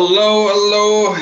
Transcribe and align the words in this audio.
Hello, 0.00 0.46
hello, 0.46 1.16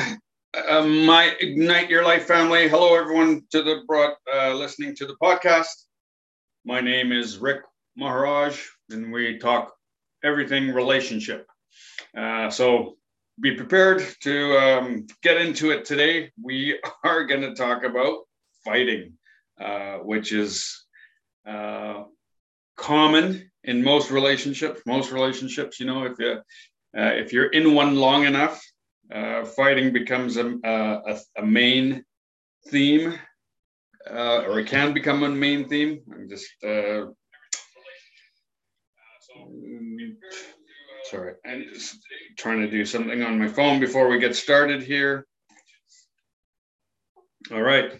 uh, 0.53 0.85
my 0.85 1.35
Ignite 1.39 1.89
Your 1.89 2.03
Life 2.03 2.25
family. 2.25 2.69
Hello, 2.69 2.95
everyone 2.95 3.41
to 3.49 3.63
the 3.63 3.81
broad, 3.87 4.13
uh, 4.31 4.53
listening 4.53 4.95
to 4.97 5.07
the 5.07 5.15
podcast. 5.15 5.65
My 6.63 6.79
name 6.79 7.11
is 7.11 7.39
Rick 7.39 7.61
Maharaj, 7.95 8.61
and 8.91 9.11
we 9.11 9.39
talk 9.39 9.73
everything 10.23 10.75
relationship. 10.75 11.47
Uh, 12.15 12.51
so 12.51 12.97
be 13.41 13.55
prepared 13.55 14.05
to 14.21 14.55
um, 14.59 15.07
get 15.23 15.41
into 15.41 15.71
it 15.71 15.83
today. 15.83 16.29
We 16.39 16.79
are 17.03 17.25
going 17.25 17.41
to 17.41 17.55
talk 17.55 17.83
about 17.83 18.25
fighting, 18.63 19.13
uh, 19.59 19.95
which 20.03 20.31
is 20.31 20.85
uh, 21.49 22.03
common 22.75 23.49
in 23.63 23.83
most 23.83 24.11
relationships. 24.11 24.81
Most 24.85 25.11
relationships, 25.11 25.79
you 25.79 25.87
know, 25.87 26.03
if 26.03 26.19
you 26.19 26.41
uh, 26.97 27.11
if 27.13 27.33
you're 27.33 27.49
in 27.49 27.75
one 27.75 27.95
long 27.95 28.25
enough, 28.25 28.59
uh, 29.13 29.45
fighting 29.45 29.93
becomes 29.93 30.37
a, 30.37 30.57
a, 30.63 31.19
a 31.37 31.45
main 31.45 32.03
theme, 32.69 33.17
uh, 34.09 34.43
or 34.47 34.59
it 34.59 34.67
can 34.67 34.93
become 34.93 35.23
a 35.23 35.29
main 35.29 35.67
theme. 35.67 36.01
I'm 36.11 36.29
just 36.29 36.49
uh, 36.63 37.05
sorry, 41.09 41.33
I'm 41.45 41.65
just 41.73 41.97
trying 42.37 42.61
to 42.61 42.69
do 42.69 42.85
something 42.85 43.23
on 43.23 43.39
my 43.39 43.47
phone 43.47 43.79
before 43.79 44.07
we 44.09 44.19
get 44.19 44.35
started 44.35 44.83
here. 44.83 45.25
All 47.51 47.61
right. 47.61 47.99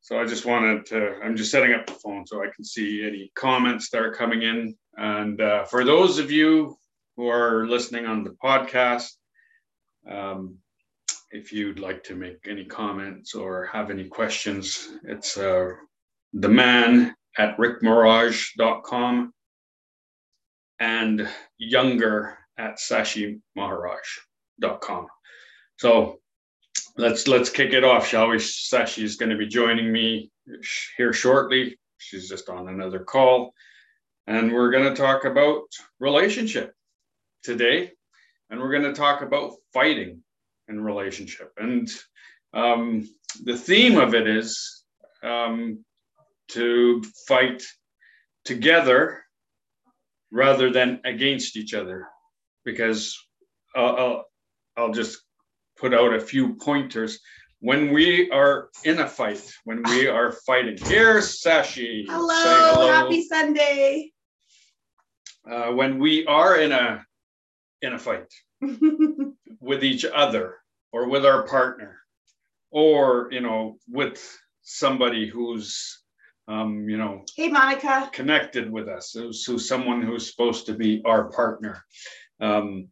So 0.00 0.18
I 0.18 0.24
just 0.24 0.46
wanted 0.46 0.86
to, 0.86 1.18
I'm 1.22 1.36
just 1.36 1.50
setting 1.50 1.74
up 1.74 1.86
the 1.86 1.92
phone 1.92 2.26
so 2.26 2.42
I 2.42 2.46
can 2.54 2.64
see 2.64 3.06
any 3.06 3.30
comments 3.34 3.90
that 3.90 4.00
are 4.00 4.14
coming 4.14 4.40
in. 4.40 4.74
And 4.96 5.38
uh, 5.38 5.64
for 5.64 5.84
those 5.84 6.18
of 6.18 6.30
you 6.30 6.78
who 7.18 7.28
are 7.28 7.66
listening 7.66 8.06
on 8.06 8.24
the 8.24 8.34
podcast, 8.42 9.10
um, 10.08 10.56
if 11.30 11.52
you'd 11.52 11.78
like 11.78 12.02
to 12.04 12.16
make 12.16 12.48
any 12.48 12.64
comments 12.64 13.34
or 13.34 13.66
have 13.66 13.90
any 13.90 14.08
questions, 14.08 14.88
it's 15.04 15.36
uh, 15.36 15.72
the 16.32 16.48
man 16.48 17.14
at 17.36 17.54
rickmaharaj.com 17.58 19.34
and 20.80 21.28
younger 21.58 22.38
at 22.58 22.78
sashimaharaj.com. 22.78 25.06
So 25.76 26.18
let's 26.96 27.28
let's 27.28 27.50
kick 27.50 27.72
it 27.72 27.84
off, 27.84 28.06
shall 28.06 28.28
we? 28.28 28.36
Sashi 28.36 29.02
is 29.02 29.16
going 29.16 29.30
to 29.30 29.36
be 29.36 29.46
joining 29.46 29.92
me 29.92 30.30
here 30.96 31.12
shortly. 31.12 31.78
She's 31.98 32.28
just 32.28 32.48
on 32.48 32.68
another 32.68 33.00
call, 33.00 33.52
and 34.26 34.52
we're 34.52 34.70
going 34.70 34.88
to 34.88 35.00
talk 35.00 35.24
about 35.24 35.62
relationship 36.00 36.72
today, 37.42 37.92
and 38.50 38.60
we're 38.60 38.70
going 38.70 38.82
to 38.84 38.92
talk 38.92 39.22
about 39.22 39.52
fighting 39.72 40.22
in 40.68 40.80
relationship. 40.82 41.52
And 41.56 41.88
um, 42.54 43.08
the 43.44 43.56
theme 43.56 43.98
of 43.98 44.14
it 44.14 44.26
is 44.26 44.84
um, 45.22 45.84
to 46.48 47.02
fight 47.26 47.62
together 48.44 49.22
rather 50.30 50.70
than 50.70 51.00
against 51.04 51.56
each 51.56 51.74
other, 51.74 52.06
because 52.64 53.16
I'll, 53.74 53.96
I'll, 53.96 54.24
I'll 54.76 54.92
just 54.92 55.18
put 55.78 55.94
out 55.94 56.14
a 56.14 56.20
few 56.20 56.54
pointers. 56.54 57.20
When 57.60 57.92
we 57.92 58.30
are 58.30 58.68
in 58.84 59.00
a 59.00 59.08
fight, 59.08 59.42
when 59.64 59.82
we 59.82 60.06
are 60.06 60.32
fighting, 60.46 60.76
here's 60.80 61.42
Sashi. 61.42 62.04
Hello, 62.08 62.34
hello. 62.34 62.88
happy 62.88 63.26
Sunday. 63.26 64.12
Uh, 65.50 65.72
when 65.72 65.98
we 65.98 66.24
are 66.26 66.60
in 66.60 66.72
a 66.72 67.04
in 67.82 67.92
a 67.92 67.98
fight 67.98 68.32
with 69.60 69.84
each 69.84 70.04
other 70.04 70.56
or 70.92 71.08
with 71.08 71.24
our 71.24 71.46
partner 71.46 71.98
or 72.70 73.28
you 73.30 73.40
know 73.40 73.76
with 73.88 74.38
somebody 74.62 75.28
who's 75.28 76.02
um, 76.48 76.88
you 76.88 76.96
know 76.96 77.24
hey 77.36 77.48
monica. 77.48 78.10
connected 78.12 78.70
with 78.70 78.88
us 78.88 79.12
who's 79.12 79.68
someone 79.68 80.02
who's 80.02 80.30
supposed 80.30 80.66
to 80.66 80.74
be 80.74 81.02
our 81.04 81.30
partner. 81.30 81.84
Um, 82.40 82.88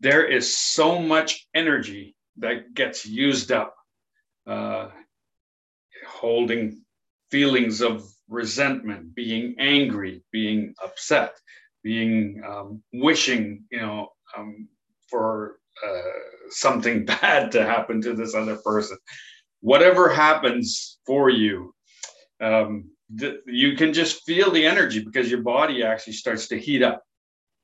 there 0.00 0.24
is 0.24 0.56
so 0.56 1.00
much 1.00 1.46
energy 1.54 2.14
that 2.36 2.72
gets 2.72 3.04
used 3.04 3.50
up 3.50 3.74
uh, 4.46 4.88
holding 6.06 6.82
feelings 7.30 7.80
of 7.82 8.08
resentment 8.28 9.14
being 9.14 9.56
angry 9.58 10.22
being 10.30 10.74
upset 10.82 11.32
being 11.82 12.42
um, 12.46 12.82
wishing, 12.92 13.64
you 13.70 13.80
know, 13.80 14.08
um, 14.36 14.68
for 15.08 15.58
uh, 15.86 16.02
something 16.50 17.04
bad 17.22 17.52
to 17.52 17.64
happen 17.64 18.00
to 18.02 18.14
this 18.14 18.34
other 18.34 18.56
person. 18.56 18.98
Whatever 19.60 20.08
happens 20.08 20.98
for 21.06 21.30
you, 21.30 21.74
um, 22.40 22.90
th- 23.18 23.40
you 23.46 23.76
can 23.76 23.92
just 23.92 24.24
feel 24.24 24.50
the 24.50 24.64
energy 24.64 25.02
because 25.04 25.30
your 25.30 25.42
body 25.42 25.82
actually 25.82 26.12
starts 26.12 26.48
to 26.48 26.58
heat 26.58 26.82
up, 26.82 27.02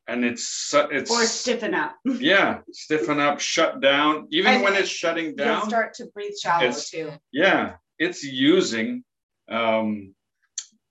and 0.08 0.24
it's 0.24 0.74
it's 0.74 1.10
or 1.10 1.24
stiffen 1.24 1.74
up. 1.74 1.94
yeah, 2.04 2.58
stiffen 2.72 3.20
up, 3.20 3.38
shut 3.38 3.80
down. 3.80 4.26
Even 4.30 4.54
and 4.54 4.62
when 4.64 4.74
it's 4.74 4.88
shutting 4.88 5.36
down, 5.36 5.60
you 5.60 5.68
start 5.68 5.94
to 5.94 6.06
breathe 6.06 6.32
shallow 6.40 6.72
too. 6.72 7.12
Yeah, 7.32 7.74
it's 7.98 8.24
using 8.24 9.04
um, 9.48 10.14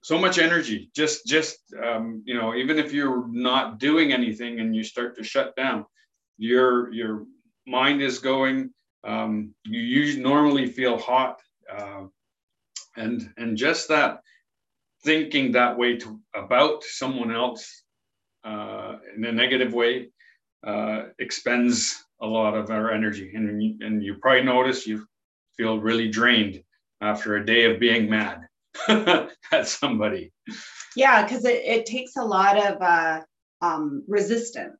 so 0.03 0.19
much 0.19 0.37
energy. 0.37 0.91
Just 0.95 1.25
just 1.25 1.57
um, 1.81 2.21
you 2.25 2.35
know 2.35 2.53
even 2.53 2.77
if 2.77 2.93
you're 2.93 3.27
not 3.27 3.79
doing 3.79 4.13
anything 4.13 4.59
and 4.59 4.75
you 4.75 4.83
start 4.83 5.15
to 5.17 5.23
shut 5.23 5.55
down 5.55 5.85
your 6.37 6.93
your 6.93 7.25
mind 7.65 8.01
is 8.01 8.19
going 8.19 8.69
um, 9.03 9.53
you 9.63 9.79
usually 9.79 10.23
normally 10.23 10.67
feel 10.67 10.97
hot 10.97 11.41
uh, 11.71 12.03
and 12.97 13.33
and 13.37 13.57
just 13.57 13.87
that 13.89 14.19
thinking 15.03 15.51
that 15.51 15.77
way 15.77 15.97
to 15.97 16.19
about 16.35 16.83
someone 16.83 17.31
else 17.33 17.83
uh, 18.43 18.97
in 19.15 19.25
a 19.25 19.31
negative 19.31 19.73
way 19.73 20.09
uh, 20.65 21.03
expends 21.19 22.03
a 22.21 22.25
lot 22.25 22.55
of 22.55 22.69
our 22.69 22.91
energy. 22.91 23.31
And 23.35 23.81
and 23.81 24.03
you 24.03 24.15
probably 24.15 24.43
notice 24.43 24.87
you 24.87 25.05
feel 25.57 25.79
really 25.79 26.09
drained 26.09 26.63
after 27.01 27.35
a 27.35 27.45
day 27.45 27.71
of 27.71 27.79
being 27.79 28.09
mad 28.09 28.41
at 28.87 29.67
somebody. 29.67 30.31
Yeah, 30.95 31.23
because 31.23 31.45
it, 31.45 31.63
it 31.63 31.85
takes 31.85 32.15
a 32.15 32.23
lot 32.23 32.57
of 32.57 32.81
uh, 32.81 33.21
um, 33.61 34.03
resistance 34.07 34.77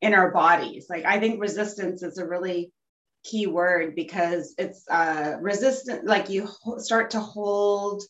in 0.00 0.14
our 0.14 0.30
bodies. 0.30 0.86
Like 0.88 1.04
I 1.04 1.18
think 1.18 1.40
resistance 1.40 2.02
is 2.02 2.18
a 2.18 2.26
really 2.26 2.72
key 3.24 3.46
word 3.46 3.94
because 3.94 4.54
it's 4.58 4.84
uh, 4.88 5.36
resistant. 5.40 6.06
Like 6.06 6.28
you 6.28 6.46
ho- 6.46 6.78
start 6.78 7.10
to 7.10 7.20
hold 7.20 8.02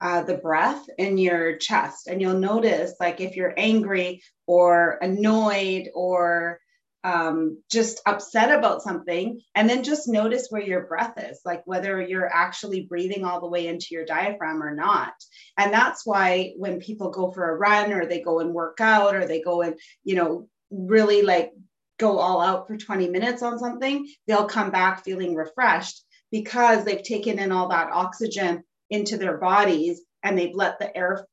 uh, 0.00 0.22
the 0.22 0.36
breath 0.36 0.84
in 0.98 1.18
your 1.18 1.56
chest, 1.56 2.08
and 2.08 2.20
you'll 2.20 2.38
notice, 2.38 2.94
like 3.00 3.20
if 3.20 3.36
you're 3.36 3.54
angry 3.56 4.22
or 4.46 4.98
annoyed 5.00 5.88
or 5.94 6.60
um, 7.06 7.62
just 7.70 8.00
upset 8.04 8.50
about 8.50 8.82
something 8.82 9.40
and 9.54 9.70
then 9.70 9.84
just 9.84 10.08
notice 10.08 10.48
where 10.50 10.60
your 10.60 10.86
breath 10.88 11.14
is 11.18 11.38
like 11.44 11.62
whether 11.64 12.02
you're 12.02 12.28
actually 12.34 12.80
breathing 12.80 13.24
all 13.24 13.40
the 13.40 13.46
way 13.48 13.68
into 13.68 13.86
your 13.92 14.04
diaphragm 14.04 14.60
or 14.60 14.74
not. 14.74 15.12
And 15.56 15.72
that's 15.72 16.04
why 16.04 16.54
when 16.56 16.80
people 16.80 17.10
go 17.10 17.30
for 17.30 17.48
a 17.48 17.56
run 17.56 17.92
or 17.92 18.06
they 18.06 18.20
go 18.20 18.40
and 18.40 18.52
work 18.52 18.80
out 18.80 19.14
or 19.14 19.24
they 19.24 19.40
go 19.40 19.62
and 19.62 19.78
you 20.02 20.16
know 20.16 20.48
really 20.72 21.22
like 21.22 21.52
go 21.96 22.18
all 22.18 22.40
out 22.40 22.66
for 22.66 22.76
20 22.76 23.08
minutes 23.08 23.40
on 23.40 23.60
something 23.60 24.06
they'll 24.26 24.48
come 24.48 24.72
back 24.72 25.04
feeling 25.04 25.36
refreshed 25.36 26.04
because 26.32 26.84
they've 26.84 27.04
taken 27.04 27.38
in 27.38 27.52
all 27.52 27.68
that 27.68 27.92
oxygen 27.92 28.64
into 28.90 29.16
their 29.16 29.38
bodies 29.38 30.02
and 30.24 30.36
they've 30.36 30.54
let 30.54 30.80
the 30.80 30.94
air 30.94 31.24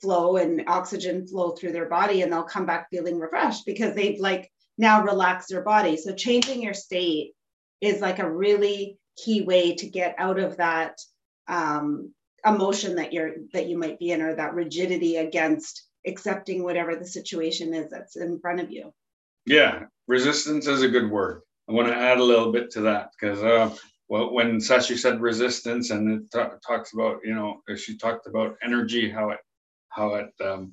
flow 0.00 0.36
and 0.36 0.62
oxygen 0.68 1.26
flow 1.26 1.50
through 1.50 1.72
their 1.72 1.88
body 1.88 2.22
and 2.22 2.32
they'll 2.32 2.44
come 2.44 2.66
back 2.66 2.86
feeling 2.88 3.18
refreshed 3.18 3.66
because 3.66 3.96
they've 3.96 4.20
like 4.20 4.48
now 4.78 5.02
relax 5.02 5.50
your 5.50 5.62
body. 5.62 5.96
So 5.96 6.14
changing 6.14 6.62
your 6.62 6.74
state 6.74 7.32
is 7.80 8.00
like 8.00 8.20
a 8.20 8.30
really 8.30 8.98
key 9.22 9.42
way 9.42 9.74
to 9.74 9.88
get 9.88 10.14
out 10.18 10.38
of 10.38 10.56
that 10.58 10.98
um, 11.48 12.14
emotion 12.46 12.96
that 12.96 13.12
you're 13.12 13.32
that 13.52 13.66
you 13.66 13.76
might 13.76 13.98
be 13.98 14.12
in 14.12 14.22
or 14.22 14.34
that 14.36 14.54
rigidity 14.54 15.16
against 15.16 15.84
accepting 16.06 16.62
whatever 16.62 16.94
the 16.94 17.06
situation 17.06 17.74
is 17.74 17.90
that's 17.90 18.16
in 18.16 18.38
front 18.38 18.60
of 18.60 18.70
you. 18.70 18.92
Yeah, 19.44 19.84
resistance 20.06 20.66
is 20.66 20.82
a 20.82 20.88
good 20.88 21.10
word. 21.10 21.42
I 21.68 21.72
want 21.72 21.88
to 21.88 21.96
add 21.96 22.18
a 22.18 22.24
little 22.24 22.52
bit 22.52 22.70
to 22.72 22.82
that 22.82 23.10
because 23.18 23.42
uh, 23.42 23.74
well, 24.08 24.32
when 24.32 24.56
Sashi 24.56 24.96
said 24.96 25.20
resistance 25.20 25.90
and 25.90 26.22
it 26.22 26.30
t- 26.32 26.56
talks 26.66 26.92
about 26.94 27.18
you 27.24 27.34
know 27.34 27.60
she 27.76 27.98
talked 27.98 28.26
about 28.26 28.56
energy 28.62 29.10
how 29.10 29.30
it 29.30 29.40
how 29.88 30.14
it 30.14 30.30
um, 30.40 30.72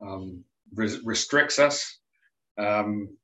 um, 0.00 0.44
res- 0.74 1.02
restricts 1.04 1.58
us. 1.58 1.98
Um, 2.58 3.16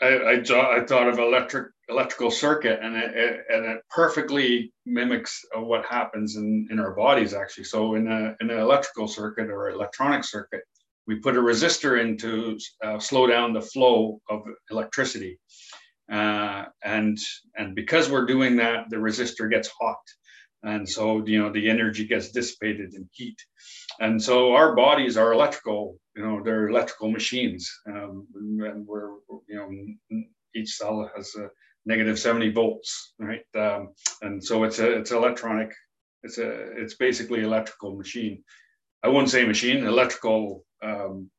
I, 0.00 0.06
I, 0.06 0.76
I 0.76 0.84
thought 0.84 1.08
of 1.08 1.18
electric 1.18 1.68
electrical 1.88 2.30
circuit 2.30 2.80
and 2.82 2.96
it, 2.96 3.16
it, 3.16 3.44
and 3.48 3.64
it 3.64 3.80
perfectly 3.90 4.72
mimics 4.84 5.40
what 5.54 5.86
happens 5.86 6.36
in, 6.36 6.68
in 6.70 6.78
our 6.78 6.94
bodies 6.94 7.32
actually. 7.32 7.64
So 7.64 7.94
in, 7.94 8.06
a, 8.06 8.36
in 8.40 8.50
an 8.50 8.60
electrical 8.60 9.08
circuit 9.08 9.48
or 9.48 9.70
electronic 9.70 10.24
circuit 10.24 10.60
we 11.08 11.16
put 11.16 11.36
a 11.36 11.40
resistor 11.40 12.00
in 12.00 12.18
to 12.18 12.58
uh, 12.84 12.98
slow 13.00 13.26
down 13.26 13.54
the 13.54 13.62
flow 13.62 14.20
of 14.28 14.42
electricity. 14.70 15.40
Uh, 16.12 16.66
and 16.84 17.18
and 17.56 17.74
because 17.74 18.10
we're 18.10 18.26
doing 18.26 18.56
that, 18.56 18.88
the 18.90 18.96
resistor 18.96 19.50
gets 19.50 19.70
hot, 19.80 19.96
and 20.62 20.88
so 20.88 21.26
you 21.26 21.38
know 21.38 21.52
the 21.52 21.68
energy 21.68 22.06
gets 22.06 22.30
dissipated 22.30 22.94
in 22.94 23.08
heat, 23.12 23.36
and 24.00 24.22
so 24.22 24.54
our 24.54 24.74
bodies 24.74 25.18
are 25.18 25.34
electrical. 25.34 25.98
You 26.16 26.22
know, 26.24 26.42
they're 26.42 26.68
electrical 26.68 27.10
machines, 27.10 27.70
um, 27.86 28.26
and 28.34 28.86
we're 28.86 29.16
know 29.68 30.22
each 30.54 30.76
cell 30.76 31.10
has 31.14 31.34
a 31.36 31.48
negative 31.86 32.18
70 32.18 32.50
volts, 32.50 33.14
right? 33.18 33.44
Um, 33.56 33.94
and 34.22 34.42
so 34.42 34.64
it's 34.64 34.78
a 34.78 34.98
it's 34.98 35.10
electronic. 35.10 35.72
It's 36.22 36.38
a 36.38 36.50
it's 36.80 36.94
basically 36.94 37.42
electrical 37.42 37.96
machine. 37.96 38.42
I 39.02 39.08
wouldn't 39.08 39.30
say 39.30 39.44
machine, 39.44 39.84
electrical 39.84 40.64
um, 40.82 41.30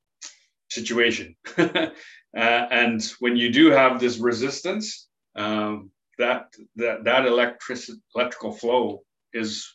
situation. 0.69 1.35
uh, 1.57 1.89
and 2.33 3.03
when 3.19 3.35
you 3.35 3.51
do 3.51 3.71
have 3.71 3.99
this 3.99 4.17
resistance, 4.17 5.07
um, 5.35 5.91
that 6.17 6.53
that 6.77 7.03
that 7.03 7.25
electric 7.25 7.79
electrical 8.15 8.51
flow 8.51 9.01
is 9.33 9.67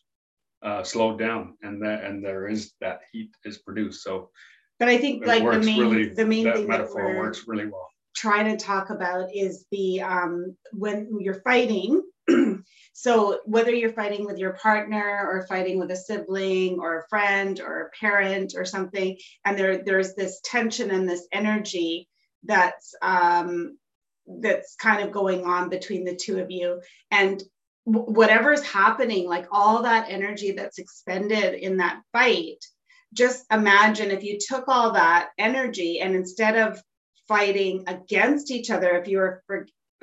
uh, 0.63 0.83
slowed 0.83 1.19
down, 1.19 1.57
and 1.63 1.83
that 1.83 2.05
and 2.05 2.25
there 2.25 2.49
is 2.49 2.73
that 2.81 3.01
heat 3.13 3.31
is 3.45 3.59
produced. 3.59 4.03
So, 4.03 4.31
but 4.79 4.89
I 4.89 4.99
think 4.99 5.27
like 5.27 5.43
the 5.43 5.61
main 5.61 5.81
really, 5.81 6.09
the 6.09 6.27
main 6.27 6.45
that 6.45 6.57
thing 6.57 6.69
metaphor 6.69 7.13
that 7.13 7.19
works 7.19 7.45
really 7.47 7.67
well. 7.67 7.89
Trying 8.15 8.57
to 8.57 8.65
talk 8.65 8.91
about 8.91 9.35
is 9.35 9.67
the 9.71 10.03
um, 10.03 10.57
when 10.73 11.19
you're 11.21 11.41
fighting. 11.43 12.03
so 12.95 13.41
whether 13.45 13.71
you're 13.71 13.93
fighting 13.93 14.25
with 14.25 14.39
your 14.39 14.55
partner 14.55 15.29
or 15.29 15.47
fighting 15.47 15.79
with 15.79 15.91
a 15.91 15.97
sibling 15.97 16.79
or 16.81 17.01
a 17.01 17.09
friend 17.09 17.61
or 17.61 17.83
a 17.83 17.91
parent 18.01 18.55
or 18.57 18.65
something, 18.65 19.19
and 19.45 19.59
there 19.59 19.83
there's 19.85 20.15
this 20.15 20.41
tension 20.45 20.91
and 20.91 21.09
this 21.09 21.27
energy 21.33 22.09
that's 22.45 22.95
um, 23.03 23.77
that's 24.27 24.77
kind 24.77 25.03
of 25.03 25.13
going 25.13 25.45
on 25.45 25.69
between 25.69 26.05
the 26.05 26.17
two 26.17 26.39
of 26.39 26.51
you, 26.51 26.81
and 27.11 27.43
w- 27.87 28.11
whatever's 28.11 28.63
happening, 28.63 29.29
like 29.29 29.47
all 29.51 29.83
that 29.83 30.09
energy 30.09 30.53
that's 30.53 30.79
expended 30.79 31.55
in 31.55 31.79
that 31.79 32.01
fight. 32.13 32.65
Just 33.13 33.45
imagine 33.53 34.11
if 34.11 34.25
you 34.25 34.39
took 34.41 34.65
all 34.69 34.93
that 34.93 35.31
energy 35.39 36.01
and 36.01 36.15
instead 36.15 36.57
of 36.57 36.83
fighting 37.29 37.85
against 37.87 38.51
each 38.51 38.71
other 38.71 38.97
if 38.97 39.09
you're 39.09 39.43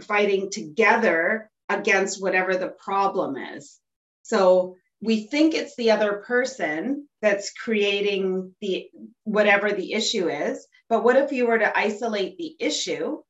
fighting 0.01 0.49
together 0.49 1.49
against 1.69 2.21
whatever 2.21 2.55
the 2.55 2.69
problem 2.83 3.37
is. 3.37 3.79
So 4.23 4.75
we 5.01 5.27
think 5.27 5.53
it's 5.53 5.75
the 5.75 5.91
other 5.91 6.23
person 6.27 7.07
that's 7.21 7.53
creating 7.53 8.53
the 8.61 8.89
whatever 9.23 9.71
the 9.71 9.93
issue 9.93 10.29
is, 10.29 10.67
but 10.89 11.03
what 11.03 11.15
if 11.15 11.31
you 11.31 11.47
were 11.47 11.59
to 11.59 11.77
isolate 11.77 12.37
the 12.37 12.55
issue 12.59 13.21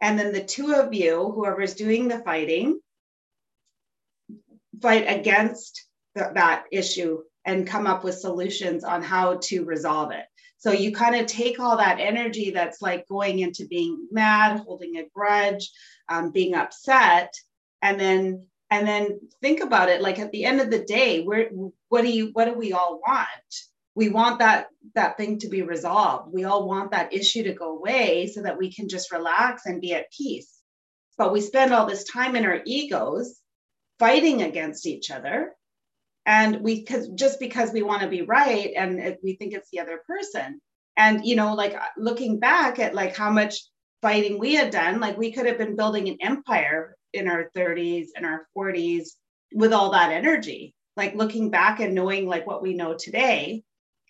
and 0.00 0.18
then 0.18 0.32
the 0.32 0.44
two 0.44 0.74
of 0.74 0.92
you, 0.92 1.30
whoever's 1.34 1.74
doing 1.74 2.08
the 2.08 2.18
fighting, 2.20 2.80
fight 4.82 5.04
against 5.08 5.86
th- 6.16 6.34
that 6.34 6.64
issue 6.72 7.22
and 7.44 7.66
come 7.66 7.86
up 7.86 8.04
with 8.04 8.18
solutions 8.18 8.84
on 8.84 9.02
how 9.02 9.38
to 9.42 9.64
resolve 9.64 10.10
it. 10.10 10.26
So 10.64 10.72
you 10.72 10.92
kind 10.92 11.14
of 11.14 11.26
take 11.26 11.60
all 11.60 11.76
that 11.76 12.00
energy 12.00 12.50
that's 12.50 12.80
like 12.80 13.06
going 13.06 13.40
into 13.40 13.66
being 13.66 14.08
mad, 14.10 14.60
holding 14.60 14.96
a 14.96 15.04
grudge, 15.14 15.70
um, 16.08 16.30
being 16.30 16.54
upset, 16.54 17.34
and 17.82 18.00
then 18.00 18.46
and 18.70 18.88
then 18.88 19.20
think 19.42 19.60
about 19.60 19.90
it. 19.90 20.00
Like 20.00 20.18
at 20.18 20.32
the 20.32 20.46
end 20.46 20.62
of 20.62 20.70
the 20.70 20.82
day, 20.82 21.22
where 21.22 21.50
what 21.90 22.00
do 22.00 22.08
you 22.08 22.30
what 22.32 22.46
do 22.46 22.54
we 22.54 22.72
all 22.72 22.98
want? 23.06 23.28
We 23.94 24.08
want 24.08 24.38
that 24.38 24.68
that 24.94 25.18
thing 25.18 25.38
to 25.40 25.48
be 25.48 25.60
resolved. 25.60 26.32
We 26.32 26.44
all 26.44 26.66
want 26.66 26.92
that 26.92 27.12
issue 27.12 27.42
to 27.42 27.52
go 27.52 27.76
away 27.76 28.28
so 28.28 28.40
that 28.40 28.56
we 28.56 28.72
can 28.72 28.88
just 28.88 29.12
relax 29.12 29.66
and 29.66 29.82
be 29.82 29.92
at 29.92 30.10
peace. 30.16 30.50
But 31.18 31.30
we 31.30 31.42
spend 31.42 31.74
all 31.74 31.84
this 31.84 32.04
time 32.04 32.36
in 32.36 32.46
our 32.46 32.62
egos 32.64 33.38
fighting 33.98 34.40
against 34.40 34.86
each 34.86 35.10
other 35.10 35.52
and 36.26 36.60
we 36.60 36.80
because 36.80 37.08
just 37.10 37.38
because 37.38 37.72
we 37.72 37.82
want 37.82 38.02
to 38.02 38.08
be 38.08 38.22
right 38.22 38.72
and 38.76 39.16
we 39.22 39.34
think 39.36 39.52
it's 39.52 39.70
the 39.70 39.80
other 39.80 40.00
person. 40.06 40.60
And 40.96 41.24
you 41.24 41.36
know 41.36 41.54
like 41.54 41.74
uh, 41.74 41.80
looking 41.96 42.38
back 42.38 42.78
at 42.78 42.94
like 42.94 43.16
how 43.16 43.30
much 43.30 43.56
fighting 44.02 44.38
we 44.38 44.54
had 44.54 44.70
done 44.70 45.00
like 45.00 45.16
we 45.16 45.32
could 45.32 45.46
have 45.46 45.58
been 45.58 45.76
building 45.76 46.08
an 46.08 46.18
empire 46.20 46.96
in 47.12 47.28
our 47.28 47.50
30s 47.56 48.08
and 48.16 48.26
our 48.26 48.46
40s 48.56 49.10
with 49.54 49.72
all 49.72 49.92
that 49.92 50.10
energy. 50.12 50.74
Like 50.96 51.14
looking 51.14 51.50
back 51.50 51.80
and 51.80 51.94
knowing 51.94 52.26
like 52.26 52.46
what 52.46 52.62
we 52.62 52.74
know 52.74 52.94
today 52.94 53.64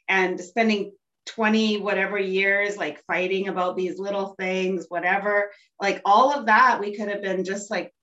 and 0.08 0.40
spending 0.40 0.92
20 1.26 1.80
whatever 1.80 2.18
years 2.18 2.76
like 2.76 3.02
fighting 3.06 3.48
about 3.48 3.76
these 3.76 3.98
little 3.98 4.34
things 4.38 4.84
whatever 4.88 5.50
like 5.80 6.02
all 6.04 6.30
of 6.32 6.46
that 6.46 6.80
we 6.80 6.94
could 6.94 7.08
have 7.08 7.22
been 7.22 7.44
just 7.44 7.70
like 7.70 7.94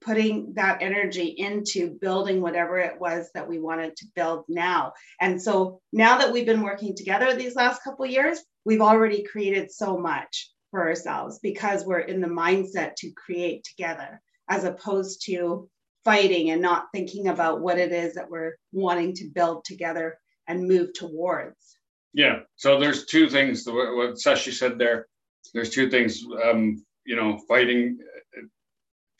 putting 0.00 0.52
that 0.54 0.82
energy 0.82 1.26
into 1.26 1.98
building 2.00 2.40
whatever 2.40 2.78
it 2.78 3.00
was 3.00 3.30
that 3.34 3.48
we 3.48 3.58
wanted 3.58 3.96
to 3.96 4.06
build 4.14 4.44
now. 4.48 4.92
And 5.20 5.40
so 5.40 5.80
now 5.92 6.18
that 6.18 6.32
we've 6.32 6.46
been 6.46 6.62
working 6.62 6.94
together 6.94 7.34
these 7.34 7.56
last 7.56 7.82
couple 7.82 8.06
years, 8.06 8.40
we've 8.64 8.80
already 8.80 9.22
created 9.24 9.72
so 9.72 9.98
much 9.98 10.50
for 10.70 10.86
ourselves 10.86 11.38
because 11.42 11.84
we're 11.84 12.00
in 12.00 12.20
the 12.20 12.28
mindset 12.28 12.94
to 12.96 13.10
create 13.12 13.64
together 13.64 14.20
as 14.48 14.64
opposed 14.64 15.22
to 15.26 15.68
fighting 16.04 16.50
and 16.50 16.62
not 16.62 16.86
thinking 16.92 17.28
about 17.28 17.60
what 17.60 17.78
it 17.78 17.92
is 17.92 18.14
that 18.14 18.30
we're 18.30 18.54
wanting 18.72 19.14
to 19.14 19.28
build 19.34 19.64
together 19.64 20.18
and 20.46 20.68
move 20.68 20.92
towards. 20.94 21.76
Yeah. 22.12 22.40
So 22.54 22.78
there's 22.78 23.06
two 23.06 23.28
things. 23.28 23.64
What 23.66 24.14
Sashi 24.14 24.52
said 24.52 24.78
there. 24.78 25.06
There's 25.52 25.70
two 25.70 25.90
things. 25.90 26.24
Um, 26.44 26.84
you 27.04 27.16
know, 27.16 27.38
fighting 27.48 27.98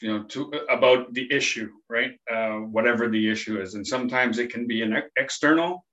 you 0.00 0.08
know 0.08 0.24
to 0.24 0.52
about 0.68 1.12
the 1.14 1.26
issue 1.32 1.70
right? 1.88 2.12
Uh, 2.30 2.58
whatever 2.58 3.08
the 3.08 3.30
issue 3.30 3.60
is. 3.60 3.74
And 3.74 3.86
sometimes 3.86 4.38
it 4.38 4.52
can 4.52 4.66
be 4.66 4.82
an 4.82 5.02
external 5.16 5.84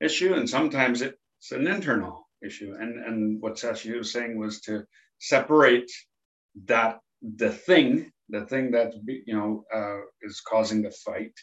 issue 0.00 0.34
and 0.34 0.48
sometimes 0.48 1.02
it's 1.02 1.52
an 1.52 1.66
internal 1.66 2.28
issue. 2.44 2.74
And 2.78 3.04
and 3.04 3.40
what 3.40 3.56
sashi 3.56 3.96
was 3.96 4.12
saying 4.12 4.38
was 4.38 4.60
to 4.62 4.84
separate 5.18 5.90
that 6.66 7.00
the 7.36 7.50
thing 7.50 8.10
the 8.28 8.46
thing 8.46 8.70
that 8.70 8.94
you 9.06 9.34
know 9.34 9.64
uh, 9.74 10.00
is 10.22 10.40
causing 10.40 10.82
the 10.82 10.90
fight. 10.90 11.34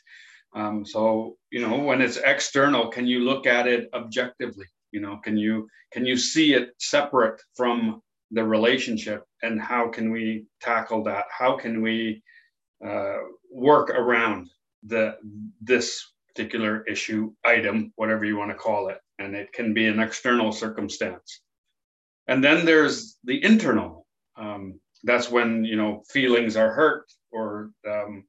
Um, 0.55 0.85
so 0.85 1.37
you 1.51 1.61
know 1.61 1.77
when 1.77 2.01
it's 2.01 2.17
external 2.17 2.89
can 2.89 3.05
you 3.05 3.19
look 3.19 3.45
at 3.45 3.67
it 3.67 3.89
objectively? 3.93 4.67
You 4.91 5.01
know 5.01 5.17
can 5.23 5.37
you 5.37 5.67
can 5.91 6.05
you 6.05 6.17
see 6.17 6.53
it 6.53 6.69
separate 6.79 7.41
from 7.55 8.01
the 8.31 8.43
relationship 8.43 9.23
and 9.43 9.61
how 9.61 9.87
can 9.89 10.11
we 10.11 10.45
tackle 10.61 11.03
that? 11.03 11.25
How 11.29 11.57
can 11.57 11.81
we 11.81 12.21
uh, 12.85 13.17
work 13.51 13.89
around 13.89 14.49
the 14.83 15.15
this 15.61 16.13
particular 16.27 16.83
issue 16.85 17.33
item 17.43 17.91
whatever 17.95 18.23
you 18.23 18.37
want 18.37 18.51
to 18.51 18.55
call 18.55 18.89
it 18.89 18.99
and 19.17 19.35
it 19.35 19.51
can 19.53 19.73
be 19.73 19.87
an 19.87 19.99
external 19.99 20.51
circumstance. 20.51 21.41
And 22.27 22.43
then 22.43 22.65
there's 22.65 23.17
the 23.23 23.43
internal 23.43 24.05
um, 24.35 24.79
that's 25.03 25.31
when 25.31 25.63
you 25.65 25.75
know 25.75 26.03
feelings 26.09 26.55
are 26.55 26.71
hurt 26.71 27.05
or 27.31 27.71
um, 27.89 28.23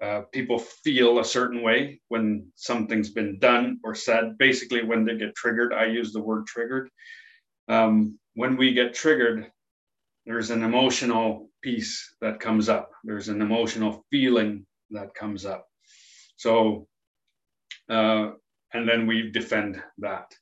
uh, 0.00 0.22
people 0.32 0.58
feel 0.58 1.18
a 1.18 1.24
certain 1.24 1.62
way 1.62 2.00
when 2.08 2.46
something's 2.56 3.10
been 3.10 3.38
done 3.38 3.78
or 3.84 3.94
said. 3.94 4.36
Basically 4.38 4.82
when 4.84 5.04
they 5.04 5.16
get 5.16 5.34
triggered 5.34 5.72
i 5.72 5.86
use 5.86 6.12
the 6.12 6.22
word 6.22 6.46
triggered. 6.46 6.88
Um, 7.68 8.18
when 8.34 8.56
we 8.56 8.72
get 8.72 8.94
triggered, 8.94 9.50
there's 10.26 10.50
an 10.50 10.62
emotional 10.62 11.50
piece 11.62 12.14
that 12.20 12.40
comes 12.40 12.68
up. 12.68 12.90
There's 13.04 13.28
an 13.28 13.42
emotional 13.42 14.04
feeling 14.10 14.66
that 14.90 15.14
comes 15.14 15.44
up. 15.44 15.66
So, 16.36 16.86
uh, 17.88 18.30
and 18.72 18.88
then 18.88 19.06
we 19.06 19.30
defend 19.30 19.82
that. 19.98 20.32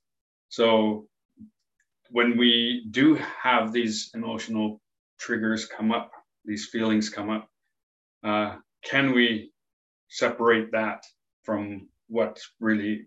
So, 0.49 1.07
when 2.11 2.37
we 2.37 2.87
do 2.91 3.15
have 3.15 3.73
these 3.73 4.11
emotional 4.15 4.81
triggers 5.19 5.67
come 5.67 5.93
up, 5.93 6.11
these 6.45 6.67
feelings 6.67 7.09
come 7.09 7.31
up, 7.31 7.49
uh, 8.25 8.57
can 8.85 9.13
we 9.13 9.53
separate 10.09 10.73
that 10.73 11.05
from 11.45 11.89
what's 12.09 12.51
really 12.61 13.07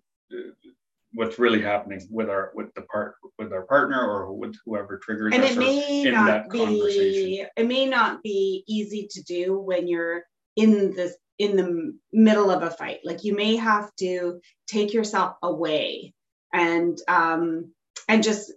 what's 1.13 1.37
really 1.37 1.61
happening 1.61 2.01
with 2.09 2.29
our 2.29 2.51
with 2.55 2.73
the 2.73 2.81
part 2.83 3.15
with 3.37 3.53
our 3.53 3.63
partner 3.63 4.01
or 4.01 4.33
with 4.33 4.55
whoever 4.65 4.97
triggers 4.97 5.33
and 5.33 5.43
it 5.43 5.57
may 5.57 6.03
not 6.09 6.49
be 6.49 7.45
it 7.55 7.67
may 7.67 7.85
not 7.85 8.23
be 8.23 8.63
easy 8.67 9.07
to 9.11 9.21
do 9.23 9.59
when 9.59 9.87
you're 9.87 10.23
in 10.55 10.93
this 10.95 11.15
in 11.39 11.57
the 11.57 11.97
middle 12.11 12.51
of 12.51 12.63
a 12.63 12.69
fight. 12.69 12.99
Like 13.03 13.23
you 13.23 13.35
may 13.35 13.55
have 13.55 13.93
to 13.99 14.39
take 14.67 14.93
yourself 14.93 15.35
away 15.41 16.13
and 16.53 16.97
um 17.07 17.73
and 18.07 18.23
just 18.23 18.53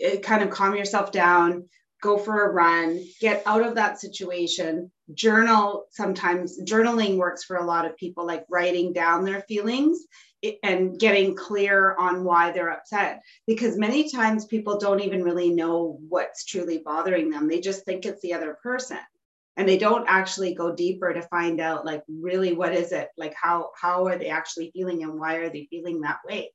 eh, 0.00 0.18
kind 0.18 0.42
of 0.42 0.50
calm 0.50 0.74
yourself 0.74 1.12
down 1.12 1.68
go 2.02 2.16
for 2.16 2.44
a 2.44 2.52
run 2.52 3.04
get 3.20 3.42
out 3.46 3.62
of 3.62 3.74
that 3.74 4.00
situation. 4.00 4.90
Journal 5.12 5.86
sometimes 5.90 6.58
journaling 6.62 7.16
works 7.16 7.44
for 7.44 7.56
a 7.56 7.66
lot 7.66 7.84
of 7.84 7.96
people 7.96 8.26
like 8.26 8.44
writing 8.48 8.92
down 8.92 9.24
their 9.24 9.42
feelings 9.42 10.04
and 10.62 10.98
getting 10.98 11.36
clear 11.36 11.94
on 11.96 12.24
why 12.24 12.50
they're 12.50 12.70
upset. 12.72 13.22
Because 13.46 13.76
many 13.76 14.10
times 14.10 14.46
people 14.46 14.78
don't 14.78 15.00
even 15.00 15.22
really 15.22 15.50
know 15.50 15.98
what's 16.08 16.44
truly 16.44 16.78
bothering 16.84 17.30
them. 17.30 17.48
They 17.48 17.60
just 17.60 17.84
think 17.84 18.06
it's 18.06 18.22
the 18.22 18.34
other 18.34 18.56
person. 18.62 18.98
And 19.56 19.68
they 19.68 19.76
don't 19.76 20.06
actually 20.08 20.54
go 20.54 20.74
deeper 20.74 21.12
to 21.12 21.22
find 21.22 21.60
out 21.60 21.84
like 21.84 22.02
really 22.08 22.54
what 22.54 22.74
is 22.74 22.92
it? 22.92 23.08
Like 23.18 23.34
how 23.34 23.70
how 23.78 24.06
are 24.06 24.16
they 24.16 24.28
actually 24.28 24.70
feeling 24.72 25.02
and 25.02 25.18
why 25.18 25.36
are 25.36 25.50
they 25.50 25.66
feeling 25.68 26.00
that 26.00 26.20
way? 26.26 26.52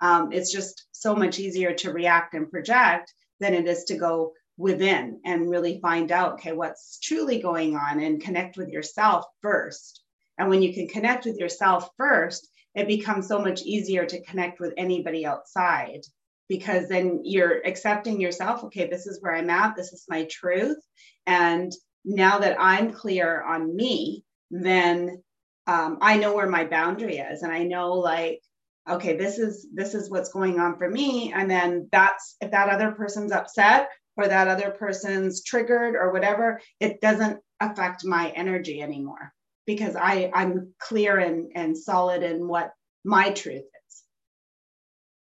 Um, 0.00 0.32
it's 0.32 0.52
just 0.52 0.86
so 0.92 1.14
much 1.14 1.38
easier 1.38 1.74
to 1.74 1.92
react 1.92 2.34
and 2.34 2.50
project 2.50 3.12
than 3.40 3.52
it 3.52 3.66
is 3.66 3.84
to 3.84 3.96
go 3.96 4.32
within 4.56 5.20
and 5.24 5.50
really 5.50 5.80
find 5.80 6.10
out 6.10 6.34
okay 6.34 6.52
what's 6.52 6.98
truly 7.00 7.40
going 7.40 7.76
on 7.76 8.00
and 8.00 8.22
connect 8.22 8.56
with 8.56 8.70
yourself 8.70 9.26
first. 9.42 10.02
And 10.38 10.48
when 10.48 10.62
you 10.62 10.72
can 10.72 10.88
connect 10.88 11.26
with 11.26 11.36
yourself 11.36 11.90
first 11.98 12.48
it 12.76 12.86
becomes 12.86 13.26
so 13.26 13.40
much 13.40 13.62
easier 13.62 14.04
to 14.04 14.22
connect 14.22 14.60
with 14.60 14.74
anybody 14.76 15.26
outside 15.26 16.02
because 16.48 16.88
then 16.88 17.22
you're 17.24 17.62
accepting 17.64 18.20
yourself 18.20 18.62
okay 18.62 18.86
this 18.86 19.06
is 19.06 19.20
where 19.20 19.34
i'm 19.34 19.50
at 19.50 19.74
this 19.74 19.92
is 19.92 20.04
my 20.08 20.24
truth. 20.30 20.78
And 21.26 21.72
now 22.04 22.38
that 22.38 22.56
i'm 22.60 22.92
clear 22.92 23.42
on 23.42 23.74
me 23.74 24.24
then 24.50 25.22
um, 25.66 25.98
i 26.00 26.16
know 26.16 26.34
where 26.34 26.48
my 26.48 26.64
boundary 26.64 27.18
is. 27.18 27.42
And 27.42 27.52
i 27.52 27.64
know 27.64 27.94
like 27.94 28.40
okay 28.88 29.16
this 29.16 29.38
is 29.38 29.66
this 29.74 29.94
is 29.94 30.10
what's 30.10 30.32
going 30.32 30.60
on 30.60 30.76
for 30.76 30.88
me. 30.88 31.32
And 31.32 31.50
then 31.50 31.88
that's 31.90 32.36
if 32.40 32.50
that 32.52 32.68
other 32.68 32.92
person's 32.92 33.32
upset 33.32 33.88
or 34.16 34.28
that 34.28 34.48
other 34.48 34.70
person's 34.70 35.42
triggered 35.42 35.94
or 35.94 36.12
whatever, 36.12 36.60
it 36.80 37.00
doesn't 37.00 37.40
affect 37.60 38.04
my 38.04 38.30
energy 38.30 38.80
anymore 38.80 39.32
because 39.66 39.96
I, 39.96 40.30
I'm 40.32 40.72
clear 40.78 41.18
and, 41.18 41.50
and 41.54 41.76
solid 41.76 42.22
in 42.22 42.46
what 42.46 42.72
my 43.04 43.30
truth 43.30 43.64
is. 43.64 44.02